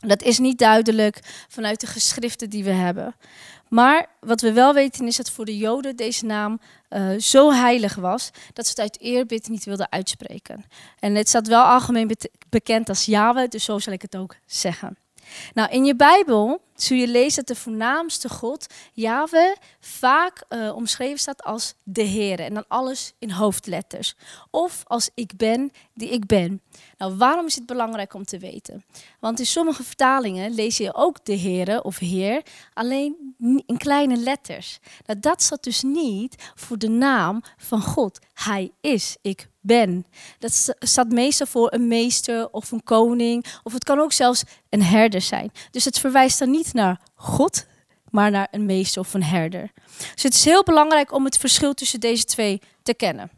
dat 0.01 0.23
is 0.23 0.39
niet 0.39 0.59
duidelijk 0.59 1.21
vanuit 1.49 1.81
de 1.81 1.87
geschriften 1.87 2.51
die 2.51 2.65
we 2.65 2.71
hebben. 2.71 3.15
Maar 3.69 4.07
wat 4.21 4.41
we 4.41 4.53
wel 4.53 4.75
weten 4.75 5.07
is 5.07 5.17
dat 5.17 5.31
voor 5.31 5.45
de 5.45 5.57
Joden 5.57 5.97
deze 5.97 6.25
naam 6.25 6.61
uh, 6.91 7.19
zo 7.19 7.53
heilig 7.53 7.95
was 7.95 8.31
dat 8.53 8.65
ze 8.65 8.71
het 8.71 8.81
uit 8.81 9.01
eerbied 9.01 9.49
niet 9.49 9.65
wilden 9.65 9.93
uitspreken. 9.93 10.65
En 10.99 11.15
het 11.15 11.29
staat 11.29 11.47
wel 11.47 11.63
algemeen 11.63 12.11
bekend 12.49 12.89
als 12.89 13.05
Yahweh, 13.05 13.49
dus 13.49 13.65
zo 13.65 13.79
zal 13.79 13.93
ik 13.93 14.03
het 14.03 14.17
ook 14.17 14.37
zeggen. 14.47 14.97
Nou, 15.55 15.71
in 15.71 15.85
je 15.85 15.97
Bijbel 15.97 16.61
zul 16.75 16.97
je 16.97 17.09
lezen 17.09 17.45
dat 17.45 17.57
de 17.57 17.63
voornaamste 17.63 18.29
God, 18.29 18.67
Yahweh, 18.93 19.57
vaak 19.81 20.45
uh, 20.49 20.77
omschreven 20.77 21.19
staat 21.19 21.43
als 21.43 21.75
de 21.83 22.03
Heer. 22.03 22.41
En 22.41 22.55
dan 22.55 22.65
alles 22.69 23.13
in 23.19 23.31
hoofdletters. 23.31 24.15
Of 24.51 24.83
als 24.85 25.11
ik 25.15 25.37
ben 25.37 25.73
die 25.97 26.09
ik 26.09 26.27
ben. 26.27 26.63
Nou, 26.99 27.17
waarom 27.17 27.47
is 27.47 27.55
het 27.55 27.67
belangrijk 27.67 28.15
om 28.15 28.25
te 28.25 28.39
weten? 28.39 28.85
Want 29.21 29.39
in 29.39 29.47
sommige 29.47 29.83
vertalingen 29.83 30.55
lees 30.55 30.77
je 30.77 30.95
ook 30.95 31.25
de 31.25 31.39
Heere 31.39 31.83
of 31.83 31.99
Heer, 31.99 32.43
alleen 32.73 33.35
in 33.67 33.77
kleine 33.77 34.17
letters. 34.17 34.79
Nou, 35.07 35.21
dat 35.21 35.43
staat 35.43 35.63
dus 35.63 35.83
niet 35.83 36.53
voor 36.55 36.79
de 36.79 36.89
naam 36.89 37.43
van 37.57 37.81
God. 37.81 38.19
Hij 38.35 38.71
is, 38.81 39.17
ik 39.23 39.49
ben. 39.61 40.07
Dat 40.39 40.75
staat 40.79 41.09
meestal 41.09 41.47
voor 41.47 41.73
een 41.73 41.89
meester 41.89 42.51
of 42.51 42.71
een 42.71 42.85
koning, 42.85 43.47
of 43.63 43.73
het 43.73 43.85
kan 43.85 43.99
ook 43.99 44.13
zelfs 44.13 44.43
een 44.69 44.83
herder 44.83 45.21
zijn. 45.21 45.51
Dus 45.71 45.85
het 45.85 45.99
verwijst 45.99 46.39
dan 46.39 46.51
niet 46.51 46.73
naar 46.73 47.01
God, 47.15 47.67
maar 48.11 48.31
naar 48.31 48.49
een 48.51 48.67
meester 48.67 49.01
of 49.01 49.15
een 49.15 49.23
herder. 49.23 49.71
Dus 50.15 50.23
het 50.23 50.35
is 50.35 50.45
heel 50.45 50.63
belangrijk 50.63 51.13
om 51.13 51.25
het 51.25 51.39
verschil 51.39 51.75
tussen 51.75 52.01
deze 52.01 52.25
twee 52.25 52.61
te 52.83 52.95
kennen. 52.95 53.31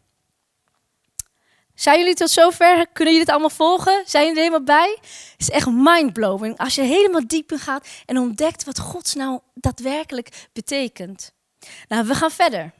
Zijn 1.78 1.98
jullie 1.98 2.14
tot 2.14 2.30
zover? 2.30 2.86
Kunnen 2.86 3.14
jullie 3.14 3.20
het 3.20 3.28
allemaal 3.28 3.50
volgen? 3.50 4.02
Zijn 4.06 4.26
jullie 4.26 4.38
er 4.38 4.44
helemaal 4.50 4.76
bij? 4.76 4.98
Het 5.00 5.40
is 5.40 5.50
echt 5.50 5.70
mindblowing 5.70 6.58
als 6.58 6.74
je 6.74 6.82
helemaal 6.82 7.26
diep 7.26 7.52
in 7.52 7.58
gaat 7.58 7.88
en 8.06 8.18
ontdekt 8.18 8.64
wat 8.64 8.78
Gods 8.78 9.14
nou 9.14 9.40
daadwerkelijk 9.54 10.48
betekent. 10.52 11.32
Nou, 11.88 12.06
we 12.06 12.14
gaan 12.14 12.30
verder. 12.30 12.72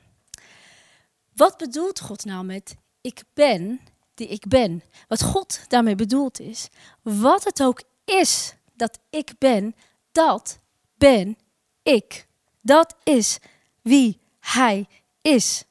Wat 1.35 1.57
bedoelt 1.57 2.01
God 2.01 2.25
nou 2.25 2.45
met 2.45 2.77
ik 3.01 3.23
ben 3.35 3.81
die 4.15 4.29
ik 4.29 4.49
ben? 4.49 4.83
Wat 5.09 5.23
God 5.23 5.61
daarmee 5.69 5.95
bedoelt 5.95 6.41
is, 6.41 6.69
wat 7.03 7.45
het 7.45 7.63
ook 7.63 7.83
is 8.05 8.55
dat 8.73 8.99
ik 9.11 9.33
ben, 9.39 9.75
dat 10.13 10.59
ben 10.95 11.39
ik. 11.83 12.27
Dat 12.63 12.95
is 13.03 13.39
wie 13.83 14.21
Hij 14.41 14.87
is. 15.23 15.65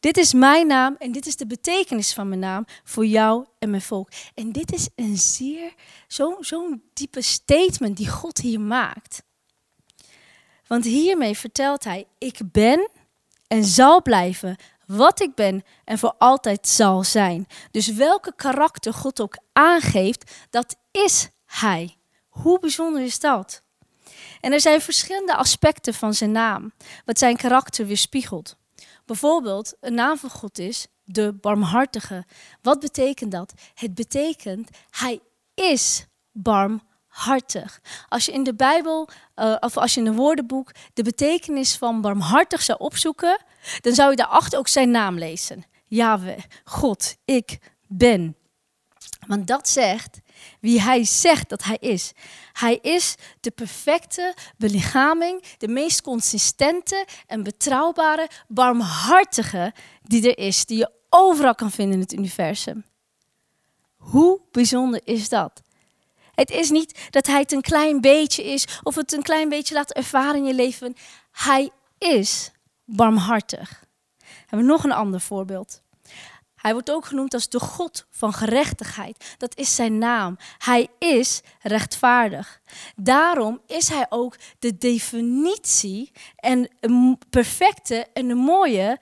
Dit 0.00 0.16
is 0.16 0.32
mijn 0.32 0.66
naam 0.66 0.96
en 0.98 1.12
dit 1.12 1.26
is 1.26 1.36
de 1.36 1.46
betekenis 1.46 2.12
van 2.12 2.28
mijn 2.28 2.40
naam 2.40 2.64
voor 2.84 3.06
jou 3.06 3.46
en 3.58 3.70
mijn 3.70 3.82
volk. 3.82 4.08
En 4.34 4.52
dit 4.52 4.72
is 4.72 4.88
een 4.96 5.16
zeer, 5.16 5.74
zo'n 6.08 6.36
zo 6.40 6.78
diepe 6.92 7.22
statement 7.22 7.96
die 7.96 8.08
God 8.08 8.38
hier 8.38 8.60
maakt. 8.60 9.22
Want 10.66 10.84
hiermee 10.84 11.36
vertelt 11.36 11.84
hij, 11.84 12.06
ik 12.18 12.38
ben 12.52 12.90
en 13.46 13.64
zal 13.64 14.02
blijven 14.02 14.56
wat 14.86 15.20
ik 15.20 15.34
ben 15.34 15.62
en 15.84 15.98
voor 15.98 16.14
altijd 16.18 16.68
zal 16.68 17.04
zijn. 17.04 17.46
Dus 17.70 17.92
welke 17.92 18.32
karakter 18.36 18.94
God 18.94 19.20
ook 19.20 19.36
aangeeft, 19.52 20.32
dat 20.50 20.76
is 20.90 21.28
hij. 21.46 21.96
Hoe 22.28 22.58
bijzonder 22.58 23.02
is 23.02 23.20
dat? 23.20 23.62
En 24.40 24.52
er 24.52 24.60
zijn 24.60 24.80
verschillende 24.80 25.36
aspecten 25.36 25.94
van 25.94 26.14
zijn 26.14 26.32
naam, 26.32 26.72
wat 27.04 27.18
zijn 27.18 27.36
karakter 27.36 27.86
weerspiegelt. 27.86 28.56
Bijvoorbeeld, 29.10 29.76
een 29.80 29.94
naam 29.94 30.16
van 30.16 30.30
God 30.30 30.58
is 30.58 30.86
de 31.04 31.32
barmhartige. 31.40 32.24
Wat 32.62 32.80
betekent 32.80 33.32
dat? 33.32 33.52
Het 33.74 33.94
betekent, 33.94 34.68
hij 34.90 35.20
is 35.54 36.06
barmhartig. 36.32 37.80
Als 38.08 38.24
je 38.24 38.32
in 38.32 38.42
de 38.42 38.54
Bijbel, 38.54 39.08
uh, 39.36 39.56
of 39.60 39.76
als 39.76 39.94
je 39.94 40.00
in 40.00 40.06
een 40.06 40.14
woordenboek 40.14 40.72
de 40.94 41.02
betekenis 41.02 41.76
van 41.76 42.00
barmhartig 42.00 42.62
zou 42.62 42.78
opzoeken, 42.78 43.44
dan 43.80 43.94
zou 43.94 44.10
je 44.10 44.16
daarachter 44.16 44.58
ook 44.58 44.68
zijn 44.68 44.90
naam 44.90 45.18
lezen. 45.18 45.64
Yahweh, 45.86 46.42
God, 46.64 47.16
ik 47.24 47.58
ben. 47.86 48.36
Want 49.26 49.46
dat 49.46 49.68
zegt 49.68 50.20
wie 50.60 50.80
hij 50.80 51.04
zegt 51.04 51.48
dat 51.48 51.62
hij 51.62 51.76
is. 51.80 52.12
Hij 52.52 52.78
is 52.82 53.14
de 53.40 53.50
perfecte 53.50 54.34
belichaming, 54.56 55.44
de 55.58 55.68
meest 55.68 56.02
consistente 56.02 57.06
en 57.26 57.42
betrouwbare, 57.42 58.28
barmhartige 58.48 59.74
die 60.02 60.34
er 60.34 60.44
is, 60.44 60.64
die 60.64 60.78
je 60.78 60.90
overal 61.08 61.54
kan 61.54 61.70
vinden 61.70 61.94
in 61.94 62.00
het 62.00 62.12
universum. 62.12 62.84
Hoe 63.96 64.40
bijzonder 64.50 65.00
is 65.04 65.28
dat? 65.28 65.62
Het 66.34 66.50
is 66.50 66.70
niet 66.70 67.06
dat 67.10 67.26
hij 67.26 67.40
het 67.40 67.52
een 67.52 67.60
klein 67.60 68.00
beetje 68.00 68.44
is 68.44 68.66
of 68.82 68.94
het 68.94 69.12
een 69.12 69.22
klein 69.22 69.48
beetje 69.48 69.74
laat 69.74 69.92
ervaren 69.92 70.34
in 70.34 70.44
je 70.44 70.54
leven. 70.54 70.94
Hij 71.30 71.70
is 71.98 72.50
barmhartig. 72.84 73.84
Hebben 74.46 74.66
we 74.66 74.72
nog 74.72 74.84
een 74.84 74.92
ander 74.92 75.20
voorbeeld. 75.20 75.82
Hij 76.60 76.72
wordt 76.72 76.90
ook 76.90 77.04
genoemd 77.04 77.34
als 77.34 77.48
de 77.48 77.60
God 77.60 78.06
van 78.10 78.32
gerechtigheid. 78.32 79.34
Dat 79.38 79.56
is 79.56 79.74
zijn 79.74 79.98
naam. 79.98 80.36
Hij 80.58 80.88
is 80.98 81.40
rechtvaardig. 81.60 82.60
Daarom 82.96 83.60
is 83.66 83.88
hij 83.88 84.06
ook 84.08 84.36
de 84.58 84.78
definitie 84.78 86.12
en 86.36 86.68
perfecte 87.30 88.06
en 88.12 88.30
een 88.30 88.36
mooie 88.36 88.98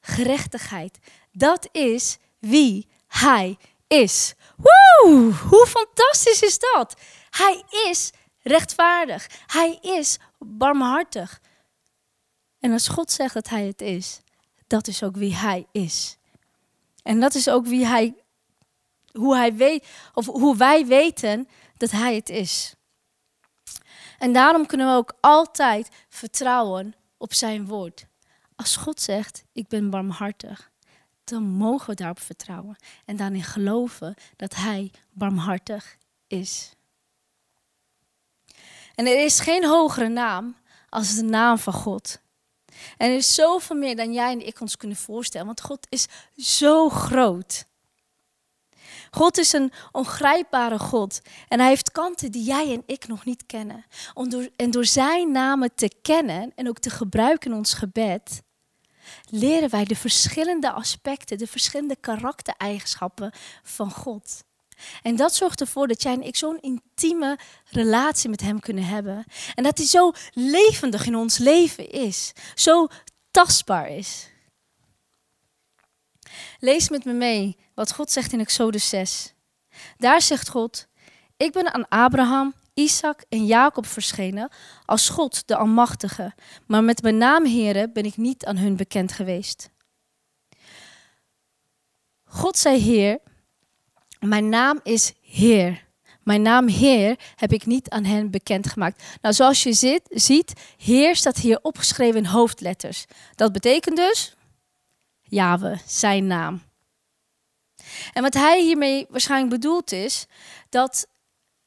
gerechtigheid. 0.00 0.98
Dat 1.32 1.68
is 1.72 2.18
wie 2.38 2.88
hij 3.06 3.58
is. 3.86 4.34
Woe! 4.56 5.32
Hoe 5.48 5.66
fantastisch 5.66 6.42
is 6.42 6.58
dat? 6.58 6.94
Hij 7.30 7.62
is 7.88 8.12
rechtvaardig. 8.42 9.26
Hij 9.46 9.78
is 9.80 10.18
barmhartig. 10.38 11.40
En 12.60 12.72
als 12.72 12.88
God 12.88 13.10
zegt 13.10 13.34
dat 13.34 13.48
hij 13.48 13.66
het 13.66 13.80
is, 13.80 14.20
dat 14.66 14.86
is 14.86 15.02
ook 15.02 15.16
wie 15.16 15.34
hij 15.34 15.66
is. 15.72 16.15
En 17.06 17.20
dat 17.20 17.34
is 17.34 17.48
ook 17.48 17.66
wie 17.66 17.86
hij, 17.86 18.14
hoe 19.12 19.36
hij 19.36 19.54
weet, 19.54 19.86
of 20.14 20.26
hoe 20.26 20.56
wij 20.56 20.86
weten 20.86 21.48
dat 21.76 21.90
hij 21.90 22.14
het 22.14 22.28
is. 22.28 22.74
En 24.18 24.32
daarom 24.32 24.66
kunnen 24.66 24.86
we 24.86 24.96
ook 24.96 25.16
altijd 25.20 25.88
vertrouwen 26.08 26.94
op 27.16 27.34
zijn 27.34 27.66
woord. 27.66 28.06
Als 28.56 28.76
God 28.76 29.00
zegt, 29.00 29.44
ik 29.52 29.68
ben 29.68 29.90
barmhartig, 29.90 30.70
dan 31.24 31.42
mogen 31.42 31.88
we 31.88 31.94
daarop 31.94 32.20
vertrouwen. 32.20 32.76
En 33.04 33.16
daarin 33.16 33.42
geloven 33.42 34.14
dat 34.36 34.54
hij 34.54 34.90
barmhartig 35.10 35.96
is. 36.26 36.72
En 38.94 39.06
er 39.06 39.24
is 39.24 39.40
geen 39.40 39.64
hogere 39.64 40.08
naam 40.08 40.56
als 40.88 41.14
de 41.14 41.22
naam 41.22 41.58
van 41.58 41.72
God. 41.72 42.20
En 42.96 43.10
er 43.10 43.16
is 43.16 43.34
zoveel 43.34 43.76
meer 43.76 43.96
dan 43.96 44.12
jij 44.12 44.32
en 44.32 44.46
ik 44.46 44.60
ons 44.60 44.76
kunnen 44.76 44.96
voorstellen, 44.96 45.46
want 45.46 45.60
God 45.60 45.86
is 45.88 46.06
zo 46.36 46.88
groot. 46.88 47.66
God 49.10 49.38
is 49.38 49.52
een 49.52 49.72
ongrijpbare 49.92 50.78
God 50.78 51.20
en 51.48 51.58
hij 51.58 51.68
heeft 51.68 51.92
kanten 51.92 52.32
die 52.32 52.44
jij 52.44 52.72
en 52.72 52.82
ik 52.86 53.06
nog 53.06 53.24
niet 53.24 53.46
kennen. 53.46 53.84
En 54.56 54.70
door 54.70 54.84
zijn 54.84 55.32
namen 55.32 55.74
te 55.74 55.90
kennen 56.02 56.52
en 56.54 56.68
ook 56.68 56.78
te 56.78 56.90
gebruiken 56.90 57.50
in 57.50 57.56
ons 57.56 57.74
gebed, 57.74 58.42
leren 59.30 59.70
wij 59.70 59.84
de 59.84 59.96
verschillende 59.96 60.70
aspecten, 60.72 61.38
de 61.38 61.46
verschillende 61.46 61.96
karaktereigenschappen 61.96 63.32
van 63.62 63.90
God. 63.90 64.44
En 65.02 65.16
dat 65.16 65.34
zorgt 65.34 65.60
ervoor 65.60 65.86
dat 65.86 66.02
jij 66.02 66.12
en 66.12 66.22
ik 66.22 66.36
zo'n 66.36 66.60
intieme 66.60 67.38
relatie 67.70 68.30
met 68.30 68.40
Hem 68.40 68.60
kunnen 68.60 68.84
hebben. 68.84 69.24
En 69.54 69.62
dat 69.62 69.78
Hij 69.78 69.86
zo 69.86 70.12
levendig 70.32 71.06
in 71.06 71.16
ons 71.16 71.38
leven 71.38 71.90
is. 71.90 72.32
Zo 72.54 72.86
tastbaar 73.30 73.88
is. 73.88 74.30
Lees 76.58 76.88
met 76.88 77.04
me 77.04 77.12
mee 77.12 77.56
wat 77.74 77.92
God 77.92 78.10
zegt 78.10 78.32
in 78.32 78.40
Exodus 78.40 78.88
6. 78.88 79.34
Daar 79.96 80.22
zegt 80.22 80.48
God: 80.48 80.86
Ik 81.36 81.52
ben 81.52 81.74
aan 81.74 81.88
Abraham, 81.88 82.54
Isaac 82.74 83.24
en 83.28 83.46
Jacob 83.46 83.86
verschenen 83.86 84.50
als 84.84 85.08
God, 85.08 85.48
de 85.48 85.56
Almachtige. 85.56 86.34
Maar 86.66 86.84
met 86.84 87.02
mijn 87.02 87.16
naam, 87.16 87.44
Heren, 87.44 87.92
ben 87.92 88.04
ik 88.04 88.16
niet 88.16 88.44
aan 88.44 88.56
hun 88.56 88.76
bekend 88.76 89.12
geweest. 89.12 89.70
God 92.24 92.58
zei 92.58 92.80
Heer 92.80 93.18
mijn 94.28 94.48
naam 94.48 94.80
is 94.82 95.12
Heer. 95.20 95.84
Mijn 96.22 96.42
naam 96.42 96.68
Heer 96.68 97.18
heb 97.34 97.52
ik 97.52 97.66
niet 97.66 97.90
aan 97.90 98.04
hen 98.04 98.30
bekendgemaakt. 98.30 99.02
Nou, 99.20 99.34
zoals 99.34 99.62
je 99.62 99.72
zit, 99.72 100.02
ziet, 100.08 100.52
Heer 100.76 101.16
staat 101.16 101.36
hier 101.36 101.58
opgeschreven 101.62 102.16
in 102.16 102.26
hoofdletters. 102.26 103.04
Dat 103.34 103.52
betekent 103.52 103.96
dus 103.96 104.36
Yahweh, 105.22 105.78
zijn 105.86 106.26
naam. 106.26 106.62
En 108.12 108.22
wat 108.22 108.34
hij 108.34 108.62
hiermee 108.62 109.06
waarschijnlijk 109.08 109.50
bedoelt 109.50 109.92
is 109.92 110.26
dat 110.68 111.06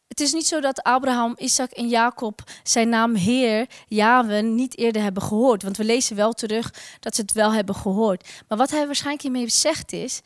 het 0.07 0.19
is 0.19 0.33
niet 0.33 0.47
zo 0.47 0.59
dat 0.59 0.83
Abraham, 0.83 1.35
Isaac 1.37 1.71
en 1.71 1.87
Jacob 1.87 2.43
zijn 2.63 2.89
naam 2.89 3.15
Heer, 3.15 3.67
Yahweh, 3.87 4.43
niet 4.43 4.77
eerder 4.77 5.01
hebben 5.01 5.23
gehoord. 5.23 5.63
Want 5.63 5.77
we 5.77 5.83
lezen 5.83 6.15
wel 6.15 6.33
terug 6.33 6.73
dat 6.99 7.15
ze 7.15 7.21
het 7.21 7.31
wel 7.31 7.53
hebben 7.53 7.75
gehoord. 7.75 8.29
Maar 8.47 8.57
wat 8.57 8.71
hij 8.71 8.85
waarschijnlijk 8.85 9.21
hiermee 9.21 9.49
zegt 9.49 9.91
is, 9.91 10.21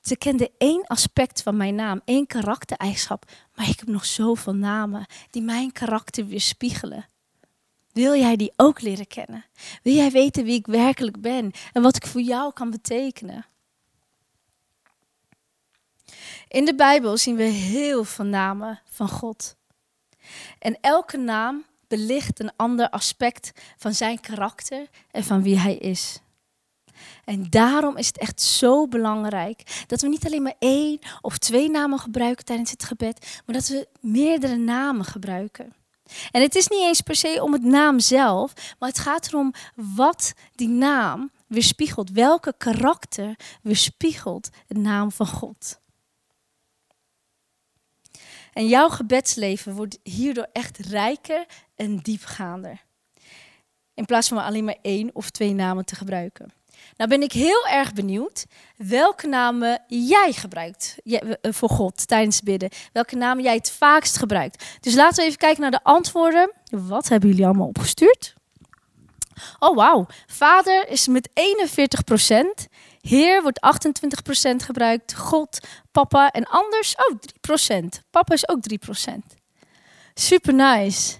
ze 0.00 0.16
kende 0.16 0.50
één 0.58 0.86
aspect 0.86 1.42
van 1.42 1.56
mijn 1.56 1.74
naam, 1.74 2.00
één 2.04 2.26
karaktereigenschap. 2.26 3.30
Maar 3.54 3.68
ik 3.68 3.78
heb 3.78 3.88
nog 3.88 4.04
zoveel 4.04 4.54
namen 4.54 5.06
die 5.30 5.42
mijn 5.42 5.72
karakter 5.72 6.26
weerspiegelen. 6.26 7.08
Wil 7.92 8.14
jij 8.14 8.36
die 8.36 8.52
ook 8.56 8.80
leren 8.80 9.06
kennen? 9.06 9.44
Wil 9.82 9.94
jij 9.94 10.10
weten 10.10 10.44
wie 10.44 10.58
ik 10.58 10.66
werkelijk 10.66 11.20
ben 11.20 11.52
en 11.72 11.82
wat 11.82 11.96
ik 11.96 12.06
voor 12.06 12.20
jou 12.20 12.52
kan 12.52 12.70
betekenen? 12.70 13.46
In 16.48 16.64
de 16.64 16.74
Bijbel 16.74 17.16
zien 17.16 17.36
we 17.36 17.42
heel 17.42 18.04
veel 18.04 18.24
namen 18.24 18.80
van 18.84 19.08
God. 19.08 19.56
En 20.58 20.78
elke 20.80 21.16
naam 21.16 21.64
belicht 21.88 22.40
een 22.40 22.52
ander 22.56 22.90
aspect 22.90 23.52
van 23.76 23.94
zijn 23.94 24.20
karakter 24.20 24.86
en 25.10 25.24
van 25.24 25.42
wie 25.42 25.58
hij 25.58 25.76
is. 25.76 26.20
En 27.24 27.50
daarom 27.50 27.96
is 27.96 28.06
het 28.06 28.18
echt 28.18 28.40
zo 28.42 28.88
belangrijk 28.88 29.84
dat 29.86 30.00
we 30.00 30.08
niet 30.08 30.26
alleen 30.26 30.42
maar 30.42 30.56
één 30.58 30.98
of 31.20 31.38
twee 31.38 31.70
namen 31.70 31.98
gebruiken 31.98 32.44
tijdens 32.44 32.70
het 32.70 32.84
gebed, 32.84 33.40
maar 33.46 33.54
dat 33.54 33.68
we 33.68 33.88
meerdere 34.00 34.56
namen 34.56 35.04
gebruiken. 35.04 35.72
En 36.30 36.42
het 36.42 36.54
is 36.54 36.68
niet 36.68 36.80
eens 36.80 37.00
per 37.00 37.16
se 37.16 37.42
om 37.42 37.52
het 37.52 37.62
naam 37.62 38.00
zelf, 38.00 38.52
maar 38.78 38.88
het 38.88 38.98
gaat 38.98 39.26
erom 39.26 39.52
wat 39.74 40.34
die 40.54 40.68
naam 40.68 41.30
weerspiegelt. 41.46 42.10
Welke 42.10 42.54
karakter 42.58 43.36
weerspiegelt 43.62 44.50
de 44.66 44.78
naam 44.78 45.12
van 45.12 45.26
God. 45.26 45.80
En 48.52 48.66
jouw 48.66 48.88
gebedsleven 48.88 49.74
wordt 49.74 49.98
hierdoor 50.02 50.48
echt 50.52 50.78
rijker 50.78 51.46
en 51.74 51.96
diepgaander. 51.96 52.84
In 53.94 54.04
plaats 54.04 54.28
van 54.28 54.38
alleen 54.38 54.64
maar 54.64 54.78
één 54.82 55.10
of 55.12 55.30
twee 55.30 55.54
namen 55.54 55.84
te 55.84 55.94
gebruiken. 55.94 56.52
Nou 56.96 57.10
ben 57.10 57.22
ik 57.22 57.32
heel 57.32 57.66
erg 57.66 57.92
benieuwd 57.92 58.46
welke 58.76 59.26
namen 59.26 59.82
jij 59.86 60.32
gebruikt 60.32 60.96
eh, 61.04 61.20
voor 61.42 61.68
God 61.68 62.08
tijdens 62.08 62.40
bidden. 62.40 62.70
Welke 62.92 63.16
namen 63.16 63.44
jij 63.44 63.54
het 63.54 63.70
vaakst 63.70 64.18
gebruikt. 64.18 64.64
Dus 64.80 64.94
laten 64.94 65.16
we 65.16 65.24
even 65.24 65.38
kijken 65.38 65.60
naar 65.60 65.70
de 65.70 65.82
antwoorden. 65.82 66.52
Wat 66.70 67.08
hebben 67.08 67.28
jullie 67.28 67.46
allemaal 67.46 67.66
opgestuurd? 67.66 68.34
Oh 69.58 69.76
wauw, 69.76 70.06
vader 70.26 70.88
is 70.88 71.06
met 71.06 71.28
41%. 71.28 72.68
Heer 73.00 73.42
wordt 73.42 73.60
28% 74.52 74.56
gebruikt. 74.56 75.14
God, 75.14 75.58
papa 75.92 76.30
en 76.30 76.44
anders, 76.44 76.94
oh 76.96 77.18
3%. 77.80 77.84
Papa 78.10 78.34
is 78.34 78.48
ook 78.48 78.60
3%. 79.08 79.12
Super 80.14 80.54
nice. 80.54 81.16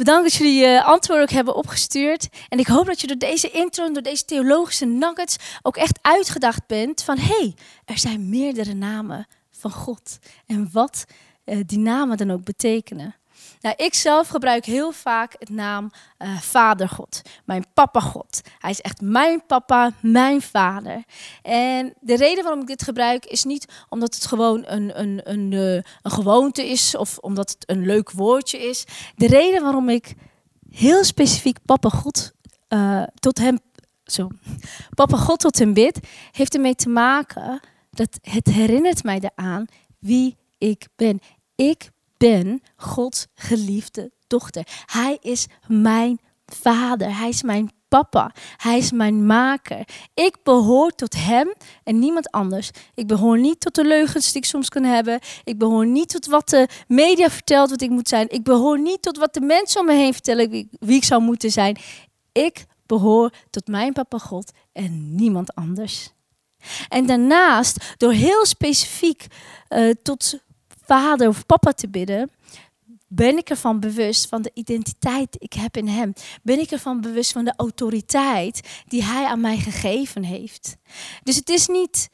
Bedankt 0.00 0.22
dat 0.22 0.34
jullie 0.34 0.60
je 0.60 0.82
antwoorden 0.82 1.24
ook 1.24 1.30
hebben 1.30 1.54
opgestuurd. 1.54 2.28
En 2.48 2.58
ik 2.58 2.66
hoop 2.66 2.86
dat 2.86 3.00
je 3.00 3.06
door 3.06 3.16
deze 3.16 3.50
intro 3.50 3.92
door 3.92 4.02
deze 4.02 4.24
theologische 4.24 4.86
nuggets 4.86 5.36
ook 5.62 5.76
echt 5.76 5.98
uitgedacht 6.02 6.66
bent 6.66 7.02
van 7.02 7.18
hé, 7.18 7.34
hey, 7.38 7.54
er 7.84 7.98
zijn 7.98 8.28
meerdere 8.28 8.74
namen 8.74 9.26
van 9.50 9.70
God. 9.70 10.18
En 10.46 10.68
wat 10.72 11.04
uh, 11.44 11.60
die 11.66 11.78
namen 11.78 12.16
dan 12.16 12.30
ook 12.30 12.44
betekenen. 12.44 13.14
Nou, 13.60 13.74
ik 13.78 13.94
zelf 13.94 14.28
gebruik 14.28 14.64
heel 14.64 14.92
vaak 14.92 15.34
het 15.38 15.48
naam 15.48 15.90
uh, 16.18 16.38
Vader 16.40 16.88
God, 16.88 17.22
mijn 17.44 17.64
papa 17.74 18.00
God. 18.00 18.40
Hij 18.58 18.70
is 18.70 18.80
echt 18.80 19.00
mijn 19.00 19.46
papa, 19.46 19.92
mijn 20.00 20.42
vader. 20.42 21.04
En 21.42 21.94
de 22.00 22.16
reden 22.16 22.42
waarom 22.44 22.60
ik 22.60 22.66
dit 22.66 22.82
gebruik 22.82 23.26
is 23.26 23.44
niet 23.44 23.72
omdat 23.88 24.14
het 24.14 24.26
gewoon 24.26 24.64
een, 24.66 25.00
een, 25.00 25.20
een, 25.24 25.52
uh, 25.52 25.74
een 25.74 26.10
gewoonte 26.10 26.68
is 26.68 26.96
of 26.96 27.18
omdat 27.18 27.50
het 27.50 27.70
een 27.70 27.86
leuk 27.86 28.10
woordje 28.10 28.58
is. 28.58 28.84
De 29.16 29.26
reden 29.26 29.62
waarom 29.62 29.88
ik 29.88 30.14
heel 30.70 31.04
specifiek 31.04 31.58
papa 31.64 31.88
God 31.88 32.32
uh, 32.68 33.02
tot 33.14 33.38
hem, 33.38 33.58
zo, 34.04 34.28
papa 34.94 35.16
God 35.16 35.40
tot 35.40 35.58
hem 35.58 35.72
bid, 35.72 35.98
heeft 36.32 36.54
ermee 36.54 36.74
te 36.74 36.88
maken 36.88 37.60
dat 37.90 38.18
het 38.22 38.46
herinnert 38.46 39.02
mij 39.02 39.20
eraan 39.34 39.66
wie 39.98 40.36
ik 40.58 40.88
ben. 40.96 41.20
Ik 41.54 41.90
ben 42.28 42.62
Gods 42.76 43.26
geliefde 43.34 44.10
dochter. 44.26 44.66
Hij 44.86 45.18
is 45.20 45.46
mijn 45.66 46.20
vader. 46.46 47.16
Hij 47.16 47.28
is 47.28 47.42
mijn 47.42 47.70
papa. 47.88 48.32
Hij 48.56 48.78
is 48.78 48.92
mijn 48.92 49.26
maker. 49.26 49.88
Ik 50.14 50.36
behoor 50.42 50.90
tot 50.90 51.14
hem 51.16 51.54
en 51.84 51.98
niemand 51.98 52.30
anders. 52.30 52.70
Ik 52.94 53.06
behoor 53.06 53.38
niet 53.38 53.60
tot 53.60 53.74
de 53.74 53.84
leugens 53.84 54.32
die 54.32 54.42
ik 54.42 54.48
soms 54.48 54.68
kan 54.68 54.84
hebben. 54.84 55.18
Ik 55.44 55.58
behoor 55.58 55.86
niet 55.86 56.08
tot 56.08 56.26
wat 56.26 56.48
de 56.48 56.68
media 56.86 57.30
vertelt 57.30 57.70
wat 57.70 57.80
ik 57.80 57.90
moet 57.90 58.08
zijn. 58.08 58.28
Ik 58.28 58.42
behoor 58.42 58.80
niet 58.80 59.02
tot 59.02 59.18
wat 59.18 59.34
de 59.34 59.40
mensen 59.40 59.80
om 59.80 59.86
me 59.86 59.94
heen 59.94 60.12
vertellen 60.12 60.50
wie, 60.50 60.96
ik 60.96 61.04
zou 61.04 61.22
moeten 61.22 61.50
zijn. 61.50 61.76
Ik 62.32 62.64
behoor 62.86 63.32
tot 63.50 63.66
mijn 63.66 63.92
papa 63.92 64.18
God 64.18 64.52
en 64.72 65.14
niemand 65.14 65.54
anders. 65.54 66.10
En 66.88 67.06
daarnaast, 67.06 67.94
door 67.96 68.12
heel 68.12 68.46
specifiek 68.46 69.26
uh, 69.68 69.90
tot 70.02 70.38
vader 70.90 71.28
of 71.28 71.46
papa 71.46 71.72
te 71.72 71.88
bidden, 71.88 72.30
ben 73.08 73.36
ik 73.36 73.50
ervan 73.50 73.80
bewust 73.80 74.28
van 74.28 74.42
de 74.42 74.50
identiteit 74.54 75.32
die 75.32 75.40
ik 75.40 75.52
heb 75.52 75.76
in 75.76 75.88
hem. 75.88 76.12
Ben 76.42 76.58
ik 76.58 76.70
ervan 76.70 77.00
bewust 77.00 77.32
van 77.32 77.44
de 77.44 77.52
autoriteit 77.56 78.82
die 78.86 79.04
hij 79.04 79.26
aan 79.26 79.40
mij 79.40 79.56
gegeven 79.56 80.22
heeft. 80.22 80.76
Dus 81.22 81.36
het 81.36 81.48
is 81.48 81.66
niet 81.66 82.08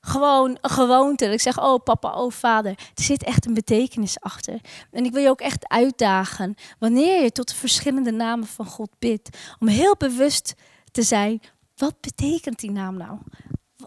gewoon 0.00 0.58
een 0.60 0.70
gewoonte 0.70 1.24
dat 1.24 1.34
ik 1.34 1.40
zeg, 1.40 1.60
oh 1.60 1.82
papa, 1.82 2.12
oh 2.12 2.30
vader. 2.30 2.70
Er 2.94 3.02
zit 3.02 3.24
echt 3.24 3.46
een 3.46 3.54
betekenis 3.54 4.20
achter. 4.20 4.60
En 4.90 5.04
ik 5.04 5.12
wil 5.12 5.22
je 5.22 5.28
ook 5.28 5.40
echt 5.40 5.68
uitdagen, 5.68 6.54
wanneer 6.78 7.22
je 7.22 7.32
tot 7.32 7.48
de 7.48 7.54
verschillende 7.54 8.12
namen 8.12 8.46
van 8.46 8.66
God 8.66 8.90
bidt, 8.98 9.38
om 9.58 9.68
heel 9.68 9.96
bewust 9.96 10.54
te 10.90 11.02
zijn, 11.02 11.40
wat 11.76 12.00
betekent 12.00 12.58
die 12.58 12.70
naam 12.70 12.96
nou? 12.96 13.18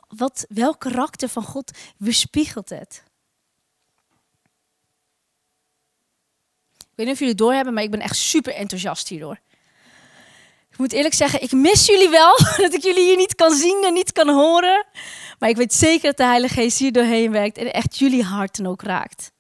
Wat, 0.08 0.45
welk 0.49 0.80
karakter 0.80 1.30
van 1.30 1.43
God 1.43 1.71
weerspiegelt 1.97 2.69
het? 2.69 3.04
Weet 7.01 7.05
niet 7.05 7.13
of 7.13 7.19
jullie 7.19 7.35
doorhebben, 7.35 7.73
maar 7.73 7.83
ik 7.83 7.91
ben 7.91 7.99
echt 7.99 8.15
super 8.15 8.53
enthousiast 8.53 9.07
hierdoor. 9.07 9.39
Ik 10.71 10.77
moet 10.77 10.91
eerlijk 10.91 11.13
zeggen, 11.13 11.41
ik 11.41 11.51
mis 11.51 11.85
jullie 11.85 12.09
wel. 12.09 12.37
Dat 12.63 12.73
ik 12.73 12.83
jullie 12.83 13.03
hier 13.03 13.17
niet 13.17 13.35
kan 13.35 13.53
zien 13.53 13.83
en 13.85 13.93
niet 13.93 14.11
kan 14.11 14.29
horen. 14.29 14.85
Maar 15.39 15.49
ik 15.49 15.55
weet 15.55 15.73
zeker 15.73 16.07
dat 16.07 16.17
de 16.17 16.23
Heilige 16.23 16.53
Geest 16.53 16.77
hier 16.77 16.91
doorheen 16.91 17.31
werkt 17.31 17.57
en 17.57 17.73
echt 17.73 17.97
jullie 17.97 18.23
harten 18.23 18.65
ook 18.65 18.81
raakt. 18.81 19.31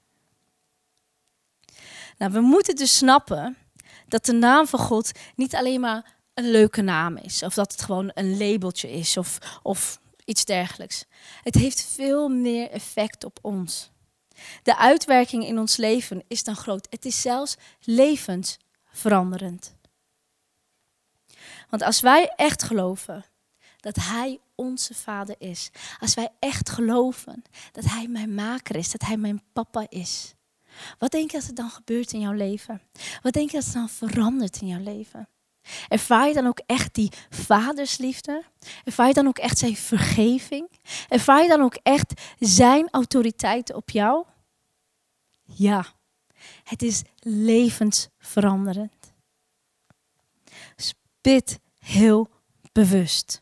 Nou, 2.17 2.31
we 2.31 2.39
moeten 2.39 2.75
dus 2.75 2.97
snappen 2.97 3.57
dat 4.07 4.25
de 4.25 4.33
naam 4.33 4.67
van 4.67 4.79
God 4.79 5.11
niet 5.35 5.55
alleen 5.55 5.79
maar 5.79 6.05
een 6.33 6.51
leuke 6.51 6.81
naam 6.81 7.17
is. 7.17 7.43
Of 7.43 7.53
dat 7.53 7.71
het 7.71 7.81
gewoon 7.81 8.11
een 8.13 8.37
labeltje 8.37 8.91
is 8.91 9.17
of, 9.17 9.37
of 9.63 9.99
iets 10.25 10.45
dergelijks. 10.45 11.05
Het 11.43 11.55
heeft 11.55 11.87
veel 11.95 12.29
meer 12.29 12.69
effect 12.69 13.23
op 13.23 13.39
ons. 13.41 13.91
De 14.63 14.77
uitwerking 14.77 15.45
in 15.45 15.59
ons 15.59 15.77
leven 15.77 16.23
is 16.27 16.43
dan 16.43 16.55
groot. 16.55 16.87
Het 16.89 17.05
is 17.05 17.21
zelfs 17.21 17.57
levensveranderend. 17.79 19.75
Want 21.69 21.83
als 21.83 21.99
wij 21.99 22.33
echt 22.35 22.63
geloven 22.63 23.25
dat 23.79 23.95
Hij 23.95 24.39
onze 24.55 24.93
Vader 24.93 25.35
is, 25.37 25.71
als 25.99 26.13
wij 26.13 26.29
echt 26.39 26.69
geloven 26.69 27.43
dat 27.71 27.83
Hij 27.83 28.07
mijn 28.07 28.33
maker 28.33 28.75
is, 28.75 28.91
dat 28.91 29.01
Hij 29.01 29.17
mijn 29.17 29.41
papa 29.53 29.85
is, 29.89 30.33
wat 30.97 31.11
denk 31.11 31.31
je 31.31 31.37
dat 31.37 31.47
er 31.47 31.55
dan 31.55 31.69
gebeurt 31.69 32.13
in 32.13 32.19
jouw 32.19 32.33
leven? 32.33 32.81
Wat 33.21 33.33
denk 33.33 33.51
je 33.51 33.57
dat 33.57 33.65
er 33.65 33.73
dan 33.73 33.89
verandert 33.89 34.61
in 34.61 34.67
jouw 34.67 34.83
leven? 34.83 35.27
Ervaar 35.87 36.27
je 36.27 36.33
dan 36.33 36.47
ook 36.47 36.61
echt 36.65 36.93
die 36.93 37.11
vadersliefde? 37.29 38.43
Ervaar 38.83 39.07
je 39.07 39.13
dan 39.13 39.27
ook 39.27 39.37
echt 39.37 39.57
zijn 39.57 39.75
vergeving? 39.75 40.69
Ervaar 41.09 41.41
je 41.41 41.47
dan 41.47 41.61
ook 41.61 41.77
echt 41.83 42.21
zijn 42.39 42.89
autoriteit 42.89 43.73
op 43.73 43.89
jou? 43.89 44.25
Ja, 45.43 45.85
het 46.63 46.81
is 46.81 47.01
levensveranderend. 47.19 49.13
Spit 50.75 51.59
heel 51.79 52.29
bewust. 52.71 53.41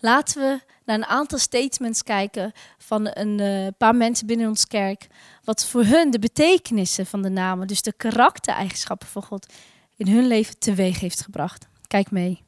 Laten 0.00 0.40
we 0.42 0.60
naar 0.84 0.96
een 0.96 1.04
aantal 1.04 1.38
statements 1.38 2.02
kijken 2.02 2.52
van 2.78 3.10
een 3.12 3.40
uh, 3.40 3.68
paar 3.78 3.94
mensen 3.94 4.26
binnen 4.26 4.48
ons 4.48 4.66
kerk. 4.66 5.06
Wat 5.44 5.66
voor 5.66 5.84
hun 5.84 6.10
de 6.10 6.18
betekenissen 6.18 7.06
van 7.06 7.22
de 7.22 7.28
namen, 7.28 7.66
dus 7.66 7.82
de 7.82 7.92
karaktereigenschappen 7.92 9.08
van 9.08 9.22
God, 9.22 9.52
in 9.98 10.08
hun 10.08 10.26
leven 10.26 10.58
teweeg 10.58 11.00
heeft 11.00 11.20
gebracht. 11.20 11.68
Kijk 11.86 12.10
mee. 12.10 12.42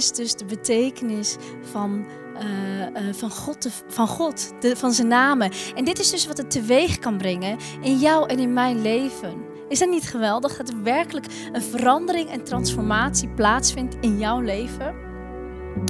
Is 0.00 0.12
dus 0.12 0.34
de 0.34 0.44
betekenis 0.44 1.36
van, 1.70 2.06
eh, 2.34 2.86
eh, 2.86 3.14
van 3.14 3.30
God, 3.30 3.68
van, 3.86 4.06
God 4.06 4.52
de, 4.60 4.76
van 4.76 4.92
zijn 4.92 5.08
namen. 5.08 5.50
En 5.74 5.84
dit 5.84 5.98
is 5.98 6.10
dus 6.10 6.26
wat 6.26 6.36
het 6.36 6.50
teweeg 6.50 6.98
kan 6.98 7.18
brengen 7.18 7.56
in 7.80 7.98
jou 7.98 8.28
en 8.28 8.38
in 8.38 8.52
mijn 8.52 8.82
leven. 8.82 9.34
Is 9.68 9.78
dat 9.78 9.88
niet 9.88 10.08
geweldig 10.08 10.56
dat 10.56 10.68
er 10.68 10.82
werkelijk 10.82 11.26
een 11.52 11.62
verandering 11.62 12.30
en 12.30 12.44
transformatie 12.44 13.28
plaatsvindt 13.28 13.96
in 14.00 14.18
jouw 14.18 14.40
leven? 14.40 14.94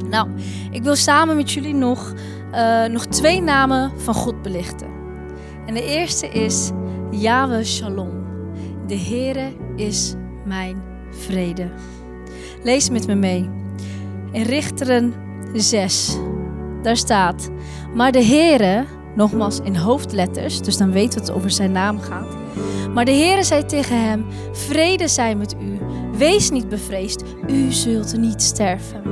Nou, 0.09 0.29
ik 0.71 0.83
wil 0.83 0.97
samen 0.97 1.37
met 1.37 1.51
jullie 1.51 1.75
nog, 1.75 2.15
eh, 2.53 2.85
nog 2.85 3.07
twee 3.07 3.43
namen 3.43 4.01
van 4.01 4.15
God 4.15 4.43
belichten. 4.43 4.89
En 5.67 5.75
de 5.75 5.85
eerste 5.85 6.29
is 6.29 6.71
Yahweh 7.11 7.65
Shalom. 7.65 8.27
De 8.87 8.99
Heere 8.99 9.53
is 9.77 10.15
mijn 10.45 10.83
vrede. 11.11 11.71
Lees 12.63 12.91
met 12.91 13.07
me 13.07 13.15
mee. 13.15 13.51
In 14.33 14.43
Richteren 14.43 15.15
6, 15.53 16.17
daar 16.83 16.97
staat: 16.97 17.51
Maar 17.95 18.13
de 18.13 18.25
Heere, 18.25 18.85
nogmaals 19.17 19.61
in 19.63 19.77
hoofdletters, 19.77 20.61
dus 20.61 20.77
dan 20.77 20.93
weten 20.93 21.19
we 21.19 21.27
het 21.27 21.35
over 21.35 21.51
zijn 21.51 21.73
naam 21.73 22.01
gaat. 22.01 22.37
Maar 22.95 23.05
de 23.05 23.13
Heere 23.13 23.45
zei 23.45 23.65
tegen 23.65 24.05
hem: 24.05 24.27
Vrede 24.53 25.09
zij 25.09 25.35
met 25.35 25.55
u. 25.61 25.79
Wees 26.17 26.51
niet 26.51 26.69
bevreesd, 26.69 27.25
u 27.47 27.73
zult 27.73 28.17
niet 28.17 28.43
sterven. 28.43 29.03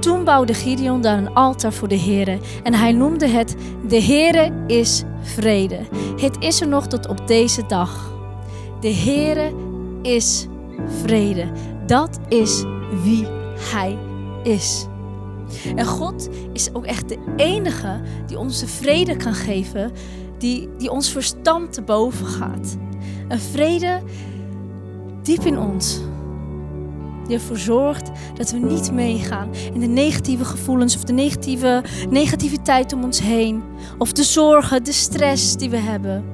Toen 0.00 0.24
bouwde 0.24 0.54
Gideon 0.54 1.00
daar 1.00 1.18
een 1.18 1.34
altaar 1.34 1.72
voor 1.72 1.88
de 1.88 2.00
Heere 2.00 2.38
en 2.62 2.74
hij 2.74 2.92
noemde 2.92 3.28
het: 3.28 3.56
De 3.88 4.02
Heere 4.02 4.64
is 4.66 5.02
vrede. 5.20 5.78
Het 6.20 6.36
is 6.38 6.60
er 6.60 6.68
nog 6.68 6.86
tot 6.86 7.08
op 7.08 7.26
deze 7.26 7.66
dag. 7.66 8.12
De 8.80 8.94
Heere 8.94 9.52
is 10.02 10.46
vrede. 11.02 11.46
Dat 11.86 12.18
is 12.28 12.64
wie 13.02 13.26
Hij 13.72 13.98
is. 14.48 14.86
En 15.76 15.86
God 15.86 16.28
is 16.52 16.74
ook 16.74 16.84
echt 16.84 17.08
de 17.08 17.18
enige 17.36 18.00
die 18.26 18.38
ons 18.38 18.60
de 18.60 18.66
vrede 18.66 19.16
kan 19.16 19.34
geven, 19.34 19.92
die, 20.38 20.68
die 20.78 20.90
ons 20.90 21.10
verstand 21.10 21.72
te 21.72 21.82
boven 21.82 22.26
gaat. 22.26 22.76
Een 23.28 23.40
vrede 23.40 24.00
diep 25.22 25.44
in 25.44 25.58
ons. 25.58 26.00
Die 27.26 27.36
ervoor 27.36 27.58
zorgt 27.58 28.10
dat 28.34 28.50
we 28.50 28.58
niet 28.58 28.92
meegaan 28.92 29.48
in 29.74 29.80
de 29.80 29.86
negatieve 29.86 30.44
gevoelens 30.44 30.96
of 30.96 31.04
de 31.04 31.12
negatieve 31.12 31.82
negativiteit 32.10 32.92
om 32.92 33.04
ons 33.04 33.20
heen. 33.20 33.62
Of 33.98 34.12
de 34.12 34.22
zorgen, 34.22 34.84
de 34.84 34.92
stress 34.92 35.56
die 35.56 35.70
we 35.70 35.76
hebben. 35.76 36.24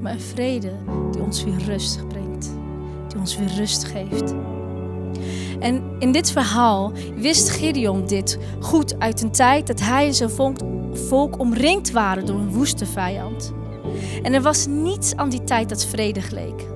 Maar 0.00 0.12
een 0.12 0.20
vrede 0.20 0.72
die 1.10 1.22
ons 1.22 1.44
weer 1.44 1.64
rust 1.66 2.08
brengt. 2.08 2.50
Die 3.08 3.18
ons 3.18 3.38
weer 3.38 3.52
rust 3.56 3.84
geeft. 3.84 4.34
En 5.60 5.82
in 5.98 6.12
dit 6.12 6.30
verhaal 6.30 6.92
wist 7.16 7.50
Gideon 7.50 8.06
dit 8.06 8.38
goed 8.60 8.98
uit 8.98 9.22
een 9.22 9.30
tijd 9.30 9.66
dat 9.66 9.80
hij 9.80 10.06
en 10.06 10.14
zijn 10.14 10.30
volk, 10.30 10.56
volk 10.92 11.38
omringd 11.38 11.90
waren 11.90 12.26
door 12.26 12.38
een 12.38 12.52
woeste 12.52 12.86
vijand. 12.86 13.52
En 14.22 14.34
er 14.34 14.42
was 14.42 14.66
niets 14.66 15.16
aan 15.16 15.30
die 15.30 15.44
tijd 15.44 15.68
dat 15.68 15.84
vredig 15.84 16.30
leek. 16.30 16.68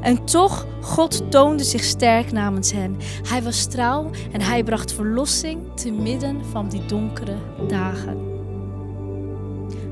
En 0.00 0.24
toch, 0.24 0.66
God 0.80 1.30
toonde 1.30 1.64
zich 1.64 1.84
sterk 1.84 2.32
namens 2.32 2.72
hen. 2.72 2.96
Hij 3.28 3.42
was 3.42 3.66
trouw 3.66 4.10
en 4.32 4.40
hij 4.40 4.62
bracht 4.62 4.92
verlossing 4.92 5.60
te 5.74 5.90
midden 5.90 6.44
van 6.50 6.68
die 6.68 6.86
donkere 6.86 7.36
dagen. 7.68 8.37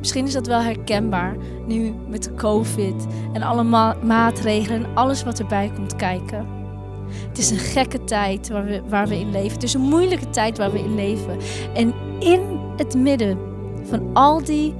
Misschien 0.07 0.27
is 0.27 0.33
dat 0.33 0.47
wel 0.47 0.61
herkenbaar 0.61 1.37
nu 1.67 1.95
met 2.09 2.23
de 2.23 2.35
COVID 2.35 3.07
en 3.33 3.43
alle 3.43 3.63
ma- 3.63 3.97
maatregelen 4.03 4.85
en 4.85 4.95
alles 4.95 5.25
wat 5.25 5.39
erbij 5.39 5.73
komt 5.75 5.97
kijken. 5.97 6.47
Het 7.29 7.39
is 7.39 7.51
een 7.51 7.59
gekke 7.59 8.05
tijd 8.05 8.49
waar 8.49 8.65
we, 8.65 8.83
waar 8.89 9.09
we 9.09 9.19
in 9.19 9.31
leven. 9.31 9.53
Het 9.53 9.63
is 9.63 9.75
een 9.75 9.81
moeilijke 9.81 10.31
tijd 10.31 10.59
waar 10.59 10.73
we 10.73 10.79
in 10.79 10.95
leven. 10.95 11.39
En 11.75 11.95
in 12.19 12.41
het 12.77 12.95
midden 12.95 13.39
van 13.83 14.11
al 14.13 14.45
die 14.45 14.75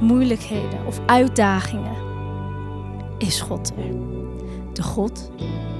moeilijkheden 0.00 0.86
of 0.86 1.00
uitdagingen 1.06 1.96
is 3.18 3.40
God 3.40 3.72
er. 3.76 3.94
De 4.72 4.82
God 4.82 5.30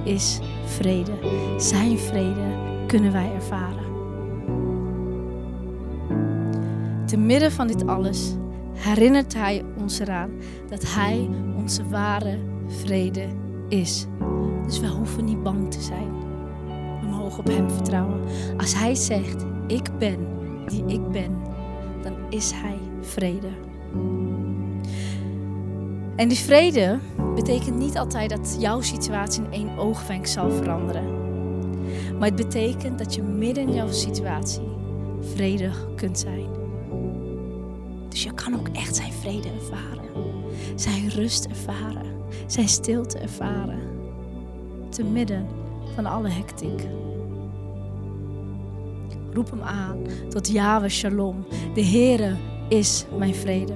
is 0.03 0.39
vrede. 0.65 1.11
Zijn 1.57 1.97
vrede 1.97 2.45
kunnen 2.87 3.11
wij 3.11 3.31
ervaren. 3.35 3.86
Te 7.07 7.17
midden 7.17 7.51
van 7.51 7.67
dit 7.67 7.87
alles 7.87 8.35
herinnert 8.73 9.33
Hij 9.33 9.63
ons 9.77 9.99
eraan 9.99 10.31
dat 10.69 10.83
Hij 10.93 11.29
onze 11.57 11.87
ware 11.87 12.39
vrede 12.67 13.27
is. 13.67 14.05
Dus 14.65 14.79
we 14.79 14.87
hoeven 14.87 15.25
niet 15.25 15.43
bang 15.43 15.71
te 15.71 15.81
zijn. 15.81 16.11
We 17.01 17.07
mogen 17.07 17.39
op 17.39 17.47
Hem 17.47 17.71
vertrouwen. 17.71 18.21
Als 18.57 18.73
Hij 18.73 18.95
zegt, 18.95 19.45
ik 19.67 19.97
ben 19.97 20.17
die 20.65 20.83
ik 20.85 21.11
ben, 21.11 21.37
dan 22.01 22.13
is 22.29 22.51
Hij 22.51 22.77
vrede. 23.01 23.49
En 26.15 26.27
die 26.27 26.37
vrede 26.37 26.99
betekent 27.35 27.77
niet 27.77 27.97
altijd 27.97 28.29
dat 28.29 28.57
jouw 28.59 28.81
situatie 28.81 29.43
in 29.43 29.51
één 29.51 29.77
oogwenk 29.77 30.25
zal 30.27 30.51
veranderen. 30.51 31.05
Maar 32.17 32.27
het 32.27 32.35
betekent 32.35 32.97
dat 32.97 33.15
je 33.15 33.21
midden 33.21 33.67
in 33.67 33.73
jouw 33.73 33.91
situatie 33.91 34.67
vredig 35.19 35.87
kunt 35.95 36.19
zijn. 36.19 36.66
Dus 38.17 38.25
je 38.25 38.33
kan 38.33 38.59
ook 38.59 38.67
echt 38.67 38.95
zijn 38.95 39.13
vrede 39.13 39.49
ervaren. 39.49 40.09
Zijn 40.75 41.09
rust 41.09 41.45
ervaren. 41.45 42.23
Zijn 42.45 42.67
stilte 42.67 43.17
ervaren. 43.17 43.79
Te 44.89 45.03
midden 45.03 45.47
van 45.95 46.05
alle 46.05 46.29
hectiek. 46.29 46.87
Roep 49.33 49.49
hem 49.49 49.61
aan 49.61 49.97
tot 50.29 50.51
Yahweh 50.51 50.89
Shalom. 50.89 51.45
De 51.73 51.85
Heere 51.85 52.35
is 52.69 53.05
mijn 53.17 53.35
vrede. 53.35 53.73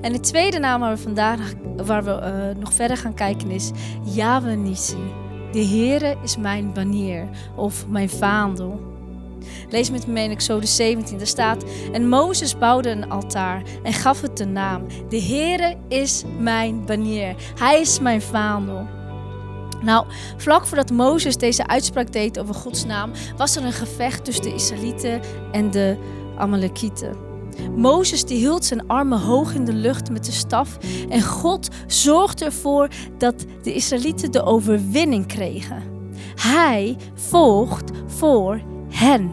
En 0.00 0.12
de 0.12 0.20
tweede 0.20 0.58
naam 0.58 0.80
waar 0.80 0.94
we 0.94 1.02
vandaag 1.02 1.52
waar 1.76 2.04
we, 2.04 2.12
eh, 2.12 2.56
nog 2.60 2.72
verder 2.72 2.96
gaan 2.96 3.14
kijken 3.14 3.50
is 3.50 3.70
Yahweh 4.02 4.56
Nissi. 4.56 5.12
De 5.52 5.66
Heere 5.66 6.16
is 6.22 6.36
mijn 6.36 6.72
banier 6.72 7.28
of 7.54 7.86
mijn 7.88 8.10
vaandel. 8.10 8.93
Lees 9.70 9.90
met 9.90 10.06
me 10.06 10.20
in 10.20 10.30
Exodus 10.30 10.76
17. 10.76 11.18
Daar 11.18 11.26
staat: 11.26 11.64
En 11.92 12.08
Mozes 12.08 12.58
bouwde 12.58 12.90
een 12.90 13.10
altaar 13.10 13.62
en 13.82 13.92
gaf 13.92 14.20
het 14.20 14.36
de 14.36 14.46
naam: 14.46 14.86
De 15.08 15.22
Heere 15.22 15.76
is 15.88 16.22
mijn 16.38 16.86
banier. 16.86 17.34
Hij 17.58 17.80
is 17.80 18.00
mijn 18.00 18.22
vaandel. 18.22 18.86
Nou, 19.82 20.06
vlak 20.36 20.66
voordat 20.66 20.90
Mozes 20.90 21.36
deze 21.36 21.66
uitspraak 21.66 22.12
deed 22.12 22.38
over 22.38 22.54
Gods 22.54 22.84
naam, 22.84 23.12
was 23.36 23.56
er 23.56 23.64
een 23.64 23.72
gevecht 23.72 24.24
tussen 24.24 24.44
de 24.44 24.54
Israëlieten 24.54 25.20
en 25.52 25.70
de 25.70 25.96
Amalekieten. 26.36 27.16
Mozes 27.76 28.24
die 28.24 28.38
hield 28.38 28.64
zijn 28.64 28.86
armen 28.86 29.20
hoog 29.20 29.54
in 29.54 29.64
de 29.64 29.72
lucht 29.72 30.10
met 30.10 30.24
de 30.24 30.32
staf 30.32 30.78
en 31.08 31.22
God 31.22 31.68
zorgde 31.86 32.44
ervoor 32.44 32.88
dat 33.18 33.44
de 33.62 33.72
Israëlieten 33.72 34.32
de 34.32 34.42
overwinning 34.42 35.26
kregen. 35.26 35.82
Hij 36.34 36.96
vocht 37.14 37.90
voor 38.06 38.60
hen. 38.94 39.30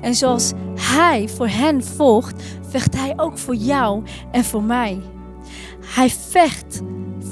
En 0.00 0.14
zoals 0.14 0.52
hij 0.74 1.28
voor 1.28 1.48
hen 1.48 1.84
vocht, 1.84 2.42
vecht 2.68 2.96
hij 2.96 3.12
ook 3.16 3.38
voor 3.38 3.54
jou 3.54 4.02
en 4.30 4.44
voor 4.44 4.62
mij. 4.62 5.00
Hij 5.84 6.10
vecht 6.10 6.82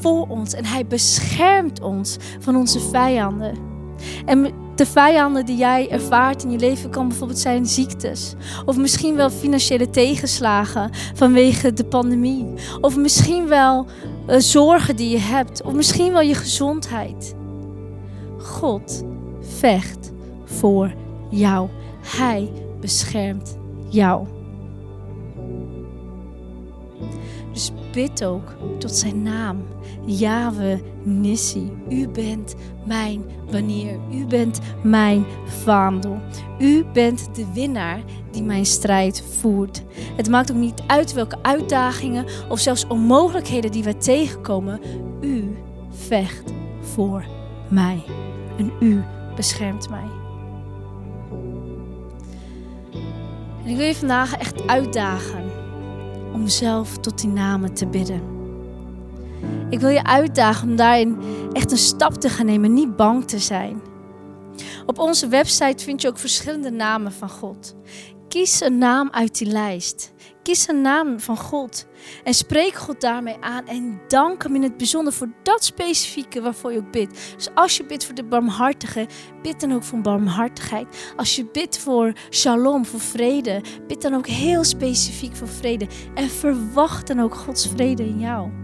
voor 0.00 0.26
ons 0.28 0.54
en 0.54 0.64
hij 0.64 0.86
beschermt 0.86 1.80
ons 1.80 2.16
van 2.40 2.56
onze 2.56 2.80
vijanden. 2.80 3.54
En 4.24 4.52
de 4.74 4.86
vijanden 4.86 5.46
die 5.46 5.56
jij 5.56 5.90
ervaart 5.90 6.42
in 6.44 6.50
je 6.50 6.58
leven 6.58 6.90
kan 6.90 7.08
bijvoorbeeld 7.08 7.38
zijn 7.38 7.66
ziektes. 7.66 8.34
Of 8.64 8.76
misschien 8.76 9.16
wel 9.16 9.30
financiële 9.30 9.90
tegenslagen 9.90 10.90
vanwege 11.14 11.72
de 11.72 11.84
pandemie. 11.84 12.46
Of 12.80 12.96
misschien 12.96 13.48
wel 13.48 13.86
uh, 14.28 14.36
zorgen 14.38 14.96
die 14.96 15.10
je 15.10 15.18
hebt. 15.18 15.62
Of 15.62 15.72
misschien 15.72 16.12
wel 16.12 16.20
je 16.20 16.34
gezondheid. 16.34 17.34
God 18.38 19.04
vecht 19.40 20.12
voor 20.44 20.92
jou. 21.32 21.68
Hij 22.00 22.50
beschermt 22.80 23.58
jou. 23.88 24.26
Dus 27.52 27.72
bid 27.92 28.24
ook 28.24 28.54
tot 28.78 28.92
zijn 28.92 29.22
naam. 29.22 29.64
Yahweh 30.04 30.78
Nissi. 31.02 31.72
U 31.88 32.08
bent 32.08 32.54
mijn 32.86 33.24
banier. 33.50 33.98
U 34.12 34.26
bent 34.26 34.60
mijn 34.82 35.24
vaandel. 35.46 36.18
U 36.58 36.84
bent 36.92 37.34
de 37.34 37.46
winnaar 37.52 38.00
die 38.30 38.42
mijn 38.42 38.66
strijd 38.66 39.24
voert. 39.40 39.82
Het 40.16 40.28
maakt 40.28 40.50
ook 40.50 40.56
niet 40.56 40.82
uit 40.86 41.12
welke 41.12 41.38
uitdagingen 41.42 42.26
of 42.48 42.58
zelfs 42.58 42.86
onmogelijkheden 42.86 43.72
die 43.72 43.84
wij 43.84 43.94
tegenkomen. 43.94 44.80
U 45.20 45.56
vecht 45.90 46.52
voor 46.80 47.24
mij. 47.68 48.02
En 48.58 48.72
u 48.80 49.02
beschermt 49.36 49.90
mij. 49.90 50.21
En 53.64 53.68
ik 53.68 53.76
wil 53.76 53.86
je 53.86 53.94
vandaag 53.94 54.36
echt 54.36 54.66
uitdagen 54.66 55.50
om 56.32 56.48
zelf 56.48 56.98
tot 56.98 57.20
die 57.20 57.30
namen 57.30 57.74
te 57.74 57.86
bidden. 57.86 58.22
Ik 59.70 59.80
wil 59.80 59.88
je 59.88 60.04
uitdagen 60.04 60.68
om 60.68 60.76
daarin 60.76 61.18
echt 61.52 61.70
een 61.70 61.78
stap 61.78 62.14
te 62.14 62.28
gaan 62.28 62.46
nemen, 62.46 62.72
niet 62.72 62.96
bang 62.96 63.24
te 63.24 63.38
zijn. 63.38 63.80
Op 64.86 64.98
onze 64.98 65.28
website 65.28 65.84
vind 65.84 66.02
je 66.02 66.08
ook 66.08 66.18
verschillende 66.18 66.70
namen 66.70 67.12
van 67.12 67.30
God. 67.30 67.74
Kies 68.32 68.60
een 68.60 68.78
naam 68.78 69.08
uit 69.10 69.38
die 69.38 69.46
lijst. 69.46 70.12
Kies 70.42 70.68
een 70.68 70.80
naam 70.80 71.20
van 71.20 71.36
God. 71.36 71.86
En 72.24 72.34
spreek 72.34 72.74
God 72.74 73.00
daarmee 73.00 73.36
aan. 73.40 73.66
En 73.66 74.00
dank 74.08 74.42
Hem 74.42 74.54
in 74.54 74.62
het 74.62 74.76
bijzonder 74.76 75.12
voor 75.12 75.28
dat 75.42 75.64
specifieke 75.64 76.40
waarvoor 76.40 76.72
je 76.72 76.78
ook 76.78 76.92
bidt. 76.92 77.34
Dus 77.36 77.48
als 77.54 77.76
je 77.76 77.84
bidt 77.84 78.04
voor 78.04 78.14
de 78.14 78.24
barmhartige, 78.24 79.06
bid 79.42 79.60
dan 79.60 79.72
ook 79.72 79.82
voor 79.82 80.00
barmhartigheid. 80.00 81.12
Als 81.16 81.36
je 81.36 81.44
bidt 81.52 81.78
voor 81.78 82.12
shalom, 82.30 82.86
voor 82.86 83.00
vrede, 83.00 83.60
bid 83.86 84.02
dan 84.02 84.14
ook 84.14 84.26
heel 84.26 84.64
specifiek 84.64 85.36
voor 85.36 85.48
vrede. 85.48 85.86
En 86.14 86.28
verwacht 86.28 87.06
dan 87.06 87.20
ook 87.20 87.34
Gods 87.34 87.68
vrede 87.68 88.04
in 88.04 88.18
jou. 88.18 88.61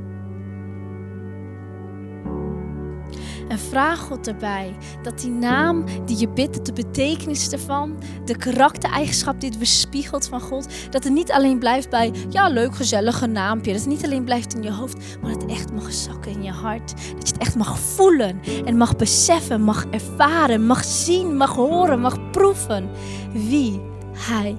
En 3.49 3.59
vraag 3.59 3.99
God 3.99 4.27
erbij 4.27 4.77
dat 5.03 5.21
die 5.21 5.31
naam 5.31 5.85
die 6.05 6.19
je 6.19 6.29
bidt, 6.29 6.67
de 6.67 6.73
betekenis 6.73 7.51
ervan, 7.53 7.97
de 8.25 8.37
karaktereigenschap 8.37 9.41
die 9.41 9.49
het 9.49 9.59
weerspiegelt 9.59 10.29
van 10.29 10.41
God, 10.41 10.69
dat 10.91 11.05
het 11.05 11.13
niet 11.13 11.33
alleen 11.33 11.59
blijft 11.59 11.91
bij, 11.91 12.13
ja, 12.29 12.49
leuk, 12.49 12.75
gezellige 12.75 13.27
naampje. 13.27 13.73
Dat 13.73 13.81
het 13.81 13.91
niet 13.91 14.05
alleen 14.05 14.25
blijft 14.25 14.55
in 14.55 14.63
je 14.63 14.73
hoofd, 14.73 15.21
maar 15.21 15.33
dat 15.33 15.43
het 15.43 15.51
echt 15.51 15.73
mag 15.73 15.93
zakken 15.93 16.33
in 16.33 16.43
je 16.43 16.51
hart. 16.51 16.91
Dat 16.91 17.29
je 17.29 17.33
het 17.33 17.43
echt 17.43 17.57
mag 17.57 17.79
voelen 17.79 18.41
en 18.65 18.77
mag 18.77 18.97
beseffen, 18.97 19.63
mag 19.63 19.87
ervaren, 19.91 20.67
mag 20.67 20.85
zien, 20.85 21.37
mag 21.37 21.55
horen, 21.55 22.01
mag 22.01 22.31
proeven 22.31 22.91
wie 23.33 23.81
Hij 24.13 24.57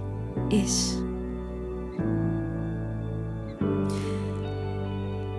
is. 0.48 0.94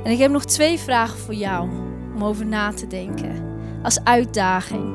En 0.04 0.10
ik 0.10 0.18
heb 0.18 0.30
nog 0.30 0.44
twee 0.44 0.78
vragen 0.78 1.18
voor 1.18 1.34
jou 1.34 1.89
om 2.20 2.26
over 2.26 2.46
na 2.46 2.72
te 2.72 2.86
denken. 2.86 3.58
Als 3.82 4.04
uitdaging. 4.04 4.94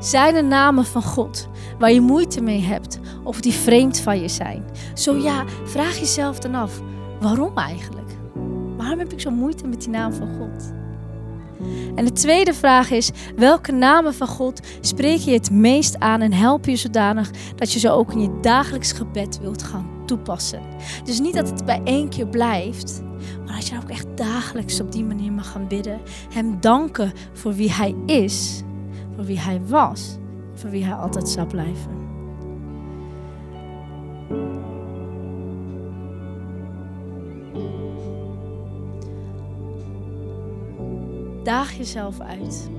Zijn 0.00 0.34
er 0.34 0.44
namen 0.44 0.84
van 0.84 1.02
God 1.02 1.48
waar 1.78 1.92
je 1.92 2.00
moeite 2.00 2.40
mee 2.40 2.60
hebt 2.60 2.98
of 3.24 3.40
die 3.40 3.52
vreemd 3.52 4.00
van 4.00 4.20
je 4.20 4.28
zijn? 4.28 4.64
Zo 4.94 5.16
ja, 5.16 5.44
vraag 5.64 5.98
jezelf 5.98 6.38
dan 6.38 6.54
af, 6.54 6.80
waarom 7.20 7.58
eigenlijk? 7.58 8.10
Waarom 8.76 8.98
heb 8.98 9.12
ik 9.12 9.20
zo 9.20 9.30
moeite 9.30 9.66
met 9.66 9.80
die 9.80 9.90
naam 9.90 10.12
van 10.12 10.28
God? 10.38 10.72
En 11.94 12.04
de 12.04 12.12
tweede 12.12 12.54
vraag 12.54 12.90
is: 12.90 13.10
welke 13.36 13.72
namen 13.72 14.14
van 14.14 14.26
God 14.26 14.60
spreek 14.80 15.18
je 15.18 15.32
het 15.32 15.50
meest 15.50 15.98
aan 15.98 16.20
en 16.20 16.32
help 16.32 16.66
je 16.66 16.76
zodanig 16.76 17.30
dat 17.56 17.72
je 17.72 17.78
ze 17.78 17.90
ook 17.90 18.12
in 18.12 18.20
je 18.20 18.38
dagelijks 18.40 18.92
gebed 18.92 19.40
wilt 19.40 19.62
gaan 19.62 19.90
toepassen? 20.06 20.62
Dus 21.04 21.20
niet 21.20 21.34
dat 21.34 21.48
het 21.48 21.64
bij 21.64 21.80
één 21.84 22.08
keer 22.08 22.26
blijft, 22.26 23.02
maar 23.46 23.54
dat 23.54 23.68
je 23.68 23.76
ook 23.76 23.90
echt 23.90 24.06
dagelijks 24.14 24.80
op 24.80 24.92
die 24.92 25.04
manier 25.04 25.32
mag 25.32 25.50
gaan 25.50 25.68
bidden. 25.68 26.00
Hem 26.32 26.60
danken 26.60 27.12
voor 27.32 27.54
wie 27.54 27.72
hij 27.72 27.94
is, 28.06 28.62
voor 29.14 29.24
wie 29.24 29.38
hij 29.38 29.60
was, 29.66 30.16
voor 30.54 30.70
wie 30.70 30.84
hij 30.84 30.94
altijd 30.94 31.28
zal 31.28 31.46
blijven. 31.46 32.00
Daag 41.44 41.72
jezelf 41.76 42.20
uit 42.20 42.70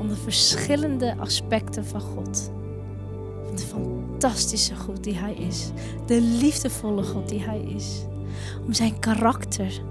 om 0.00 0.08
de 0.08 0.16
verschillende 0.16 1.16
aspecten 1.16 1.84
van 1.84 2.00
God, 2.00 2.50
van 3.44 3.56
de 3.56 3.62
fantastische 3.62 4.76
God 4.76 5.04
die 5.04 5.14
Hij 5.14 5.34
is, 5.34 5.70
de 6.06 6.20
liefdevolle 6.20 7.02
God 7.02 7.28
die 7.28 7.40
Hij 7.40 7.60
is, 7.60 8.04
om 8.66 8.72
Zijn 8.72 8.98
karakter, 8.98 9.82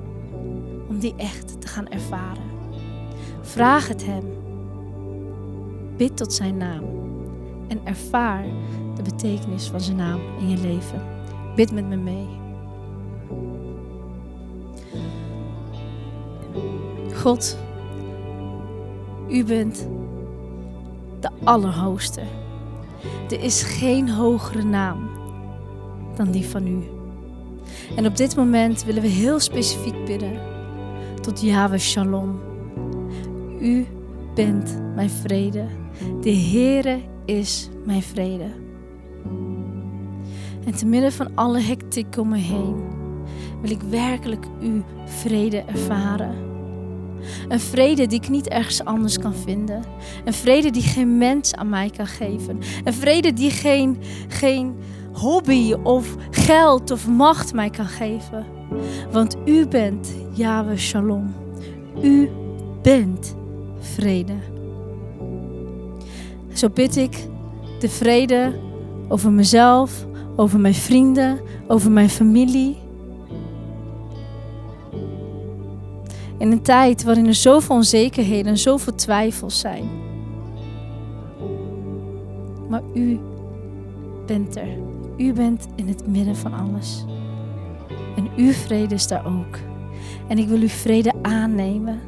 om 0.87 0.99
die 0.99 1.13
echt 1.17 1.61
te 1.61 1.67
gaan 1.67 1.87
ervaren. 1.87 2.43
Vraag 3.41 3.87
het 3.87 4.05
Hem. 4.05 4.23
Bid 5.97 6.17
tot 6.17 6.33
Zijn 6.33 6.57
naam 6.57 6.83
en 7.67 7.79
ervaar 7.83 8.43
de 8.95 9.01
betekenis 9.01 9.67
van 9.67 9.81
Zijn 9.81 9.97
naam 9.97 10.19
in 10.39 10.49
je 10.49 10.57
leven. 10.57 11.01
Bid 11.55 11.71
met 11.71 11.85
me 11.85 11.95
mee. 11.95 12.27
God, 17.15 17.57
u 19.29 19.43
bent 19.45 19.87
de 21.19 21.29
Allerhoogste. 21.43 22.21
Er 23.29 23.43
is 23.43 23.63
geen 23.63 24.09
hogere 24.09 24.63
naam 24.63 25.09
dan 26.15 26.31
die 26.31 26.45
van 26.45 26.67
u. 26.67 26.98
En 27.95 28.05
op 28.05 28.17
dit 28.17 28.35
moment 28.35 28.83
willen 28.83 29.01
we 29.01 29.07
heel 29.07 29.39
specifiek 29.39 30.05
bidden 30.05 30.39
tot 31.21 31.41
Yahweh 31.41 31.79
Shalom. 31.79 32.39
U 33.61 33.85
bent 34.35 34.77
mijn 34.95 35.09
vrede. 35.09 35.65
De 36.21 36.35
Heere 36.35 36.99
is 37.25 37.69
mijn 37.85 38.01
vrede. 38.01 38.51
En 40.65 40.75
te 40.75 40.85
midden 40.85 41.11
van 41.11 41.35
alle 41.35 41.59
hectiek 41.59 42.17
om 42.17 42.29
me 42.29 42.37
heen 42.37 42.97
wil 43.61 43.71
ik 43.71 43.81
werkelijk 43.81 44.45
uw 44.61 44.83
vrede 45.05 45.57
ervaren. 45.57 46.47
Een 47.47 47.59
vrede 47.59 48.07
die 48.07 48.21
ik 48.21 48.29
niet 48.29 48.47
ergens 48.47 48.83
anders 48.83 49.17
kan 49.17 49.33
vinden. 49.33 49.83
Een 50.25 50.33
vrede 50.33 50.69
die 50.69 50.81
geen 50.81 51.17
mens 51.17 51.55
aan 51.55 51.69
mij 51.69 51.89
kan 51.89 52.07
geven. 52.07 52.59
Een 52.83 52.93
vrede 52.93 53.33
die 53.33 53.51
geen, 53.51 53.97
geen 54.27 54.75
hobby 55.13 55.73
of 55.83 56.15
geld 56.31 56.91
of 56.91 57.07
macht 57.07 57.53
mij 57.53 57.69
kan 57.69 57.85
geven. 57.85 58.45
Want 59.11 59.37
u 59.45 59.67
bent 59.67 60.15
Yahweh 60.33 60.77
Shalom. 60.77 61.33
U 62.01 62.29
bent 62.81 63.35
vrede. 63.79 64.35
Zo 66.53 66.69
bid 66.69 66.95
ik 66.95 67.27
de 67.79 67.89
vrede 67.89 68.59
over 69.07 69.31
mezelf, 69.31 70.05
over 70.35 70.59
mijn 70.59 70.73
vrienden, 70.73 71.39
over 71.67 71.91
mijn 71.91 72.09
familie 72.09 72.77
In 76.39 76.51
een 76.51 76.61
tijd 76.61 77.03
waarin 77.03 77.25
er 77.27 77.35
zoveel 77.35 77.75
onzekerheden 77.75 78.51
en 78.51 78.57
zoveel 78.57 78.95
twijfels 78.95 79.59
zijn. 79.59 79.89
Maar 82.69 82.81
u 82.93 83.19
bent 84.25 84.55
er. 84.55 84.88
U 85.19 85.33
bent 85.33 85.67
in 85.75 85.87
het 85.87 86.07
midden 86.07 86.35
van 86.35 86.53
alles. 86.53 87.05
En 88.15 88.29
uw 88.35 88.51
vrede 88.51 88.95
is 88.95 89.07
daar 89.07 89.25
ook. 89.25 89.57
En 90.27 90.37
ik 90.37 90.47
wil 90.47 90.59
uw 90.59 90.67
vrede 90.67 91.13
aannemen. 91.21 91.99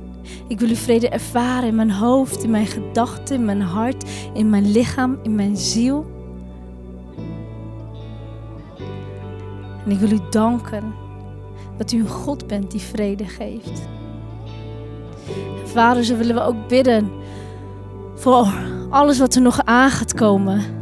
Ik 0.48 0.60
wil 0.60 0.70
uw 0.70 0.76
vrede 0.76 1.10
ervaren 1.10 1.68
in 1.68 1.76
mijn 1.76 1.92
hoofd, 1.92 2.44
in 2.44 2.50
mijn 2.50 2.66
gedachten, 2.66 3.36
in 3.36 3.46
mijn 3.46 3.62
hart, 3.62 4.10
in 4.34 4.50
mijn 4.50 4.72
lichaam, 4.72 5.18
in 5.24 5.36
mijn 5.36 5.58
ziel. 5.58 6.06
En 9.86 9.92
ik 9.92 10.00
wil 10.00 10.12
u 10.12 10.20
danken 10.30 10.94
dat 11.78 11.92
u 11.92 12.00
een 12.00 12.08
God 12.08 12.48
bent 12.48 12.72
die 12.72 12.82
vrede 12.82 13.26
geeft. 13.26 13.82
Vader, 15.66 16.04
zo 16.04 16.18
willen 16.18 16.36
we 16.36 16.42
ook 16.42 16.68
bidden 16.68 17.12
voor 18.16 18.48
alles 18.90 19.20
wat 19.20 19.36
er 19.36 19.42
nog 19.42 19.66
aan 19.66 19.90
gaat 19.90 20.14
komen. 20.14 20.81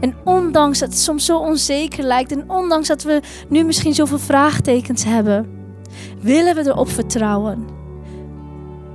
En 0.00 0.14
ondanks 0.24 0.78
dat 0.78 0.88
het 0.88 0.98
soms 0.98 1.24
zo 1.24 1.38
onzeker 1.38 2.04
lijkt 2.04 2.32
en 2.32 2.50
ondanks 2.50 2.88
dat 2.88 3.02
we 3.02 3.20
nu 3.48 3.64
misschien 3.64 3.94
zoveel 3.94 4.18
vraagtekens 4.18 5.04
hebben, 5.04 5.46
willen 6.20 6.54
we 6.54 6.66
erop 6.66 6.88
vertrouwen. 6.88 7.64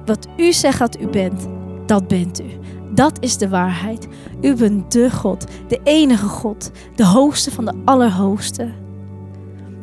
Wat 0.06 0.28
u 0.38 0.54
zegt 0.54 0.80
dat 0.80 1.00
u 1.00 1.08
bent, 1.08 1.48
dat 1.86 2.08
bent 2.08 2.42
u. 2.42 2.46
Dat 2.94 3.18
is 3.20 3.38
de 3.38 3.50
waarheid. 3.50 4.08
U 4.42 4.56
bent 4.56 4.92
de 4.92 5.12
God, 5.12 5.46
de 5.68 5.80
enige 5.84 6.28
God, 6.28 6.72
de 6.96 7.06
hoogste 7.06 7.52
van 7.52 7.66
de 7.66 7.74
allerhoogste. 7.86 8.64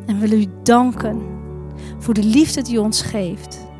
En 0.05 0.19
we 0.19 0.27
willen 0.27 0.41
u 0.41 0.47
danken 0.63 1.21
voor 1.99 2.13
de 2.13 2.23
liefde 2.23 2.61
die 2.61 2.75
u 2.75 2.77
ons 2.77 3.01
geeft 3.01 3.71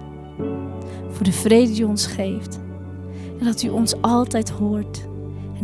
voor 1.14 1.26
de 1.26 1.32
vrede 1.32 1.72
die 1.72 1.82
u 1.82 1.86
ons 1.86 2.06
geeft. 2.06 2.60
En 3.40 3.46
dat 3.46 3.64
u 3.64 3.70
ons 3.70 4.02
altijd 4.02 4.50
hoort 4.50 5.08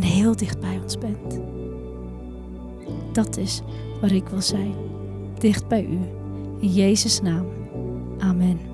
en 0.00 0.06
heel 0.06 0.36
dicht 0.36 0.60
bij 0.60 0.80
ons 0.82 0.98
bent. 0.98 1.40
Dat 3.12 3.36
is 3.36 3.62
waar 4.00 4.12
ik 4.12 4.28
wil 4.28 4.40
zijn. 4.40 4.74
Dicht 5.38 5.68
bij 5.68 5.84
u. 5.84 5.98
In 6.60 6.72
Jezus' 6.72 7.20
naam. 7.20 7.46
Amen. 8.18 8.69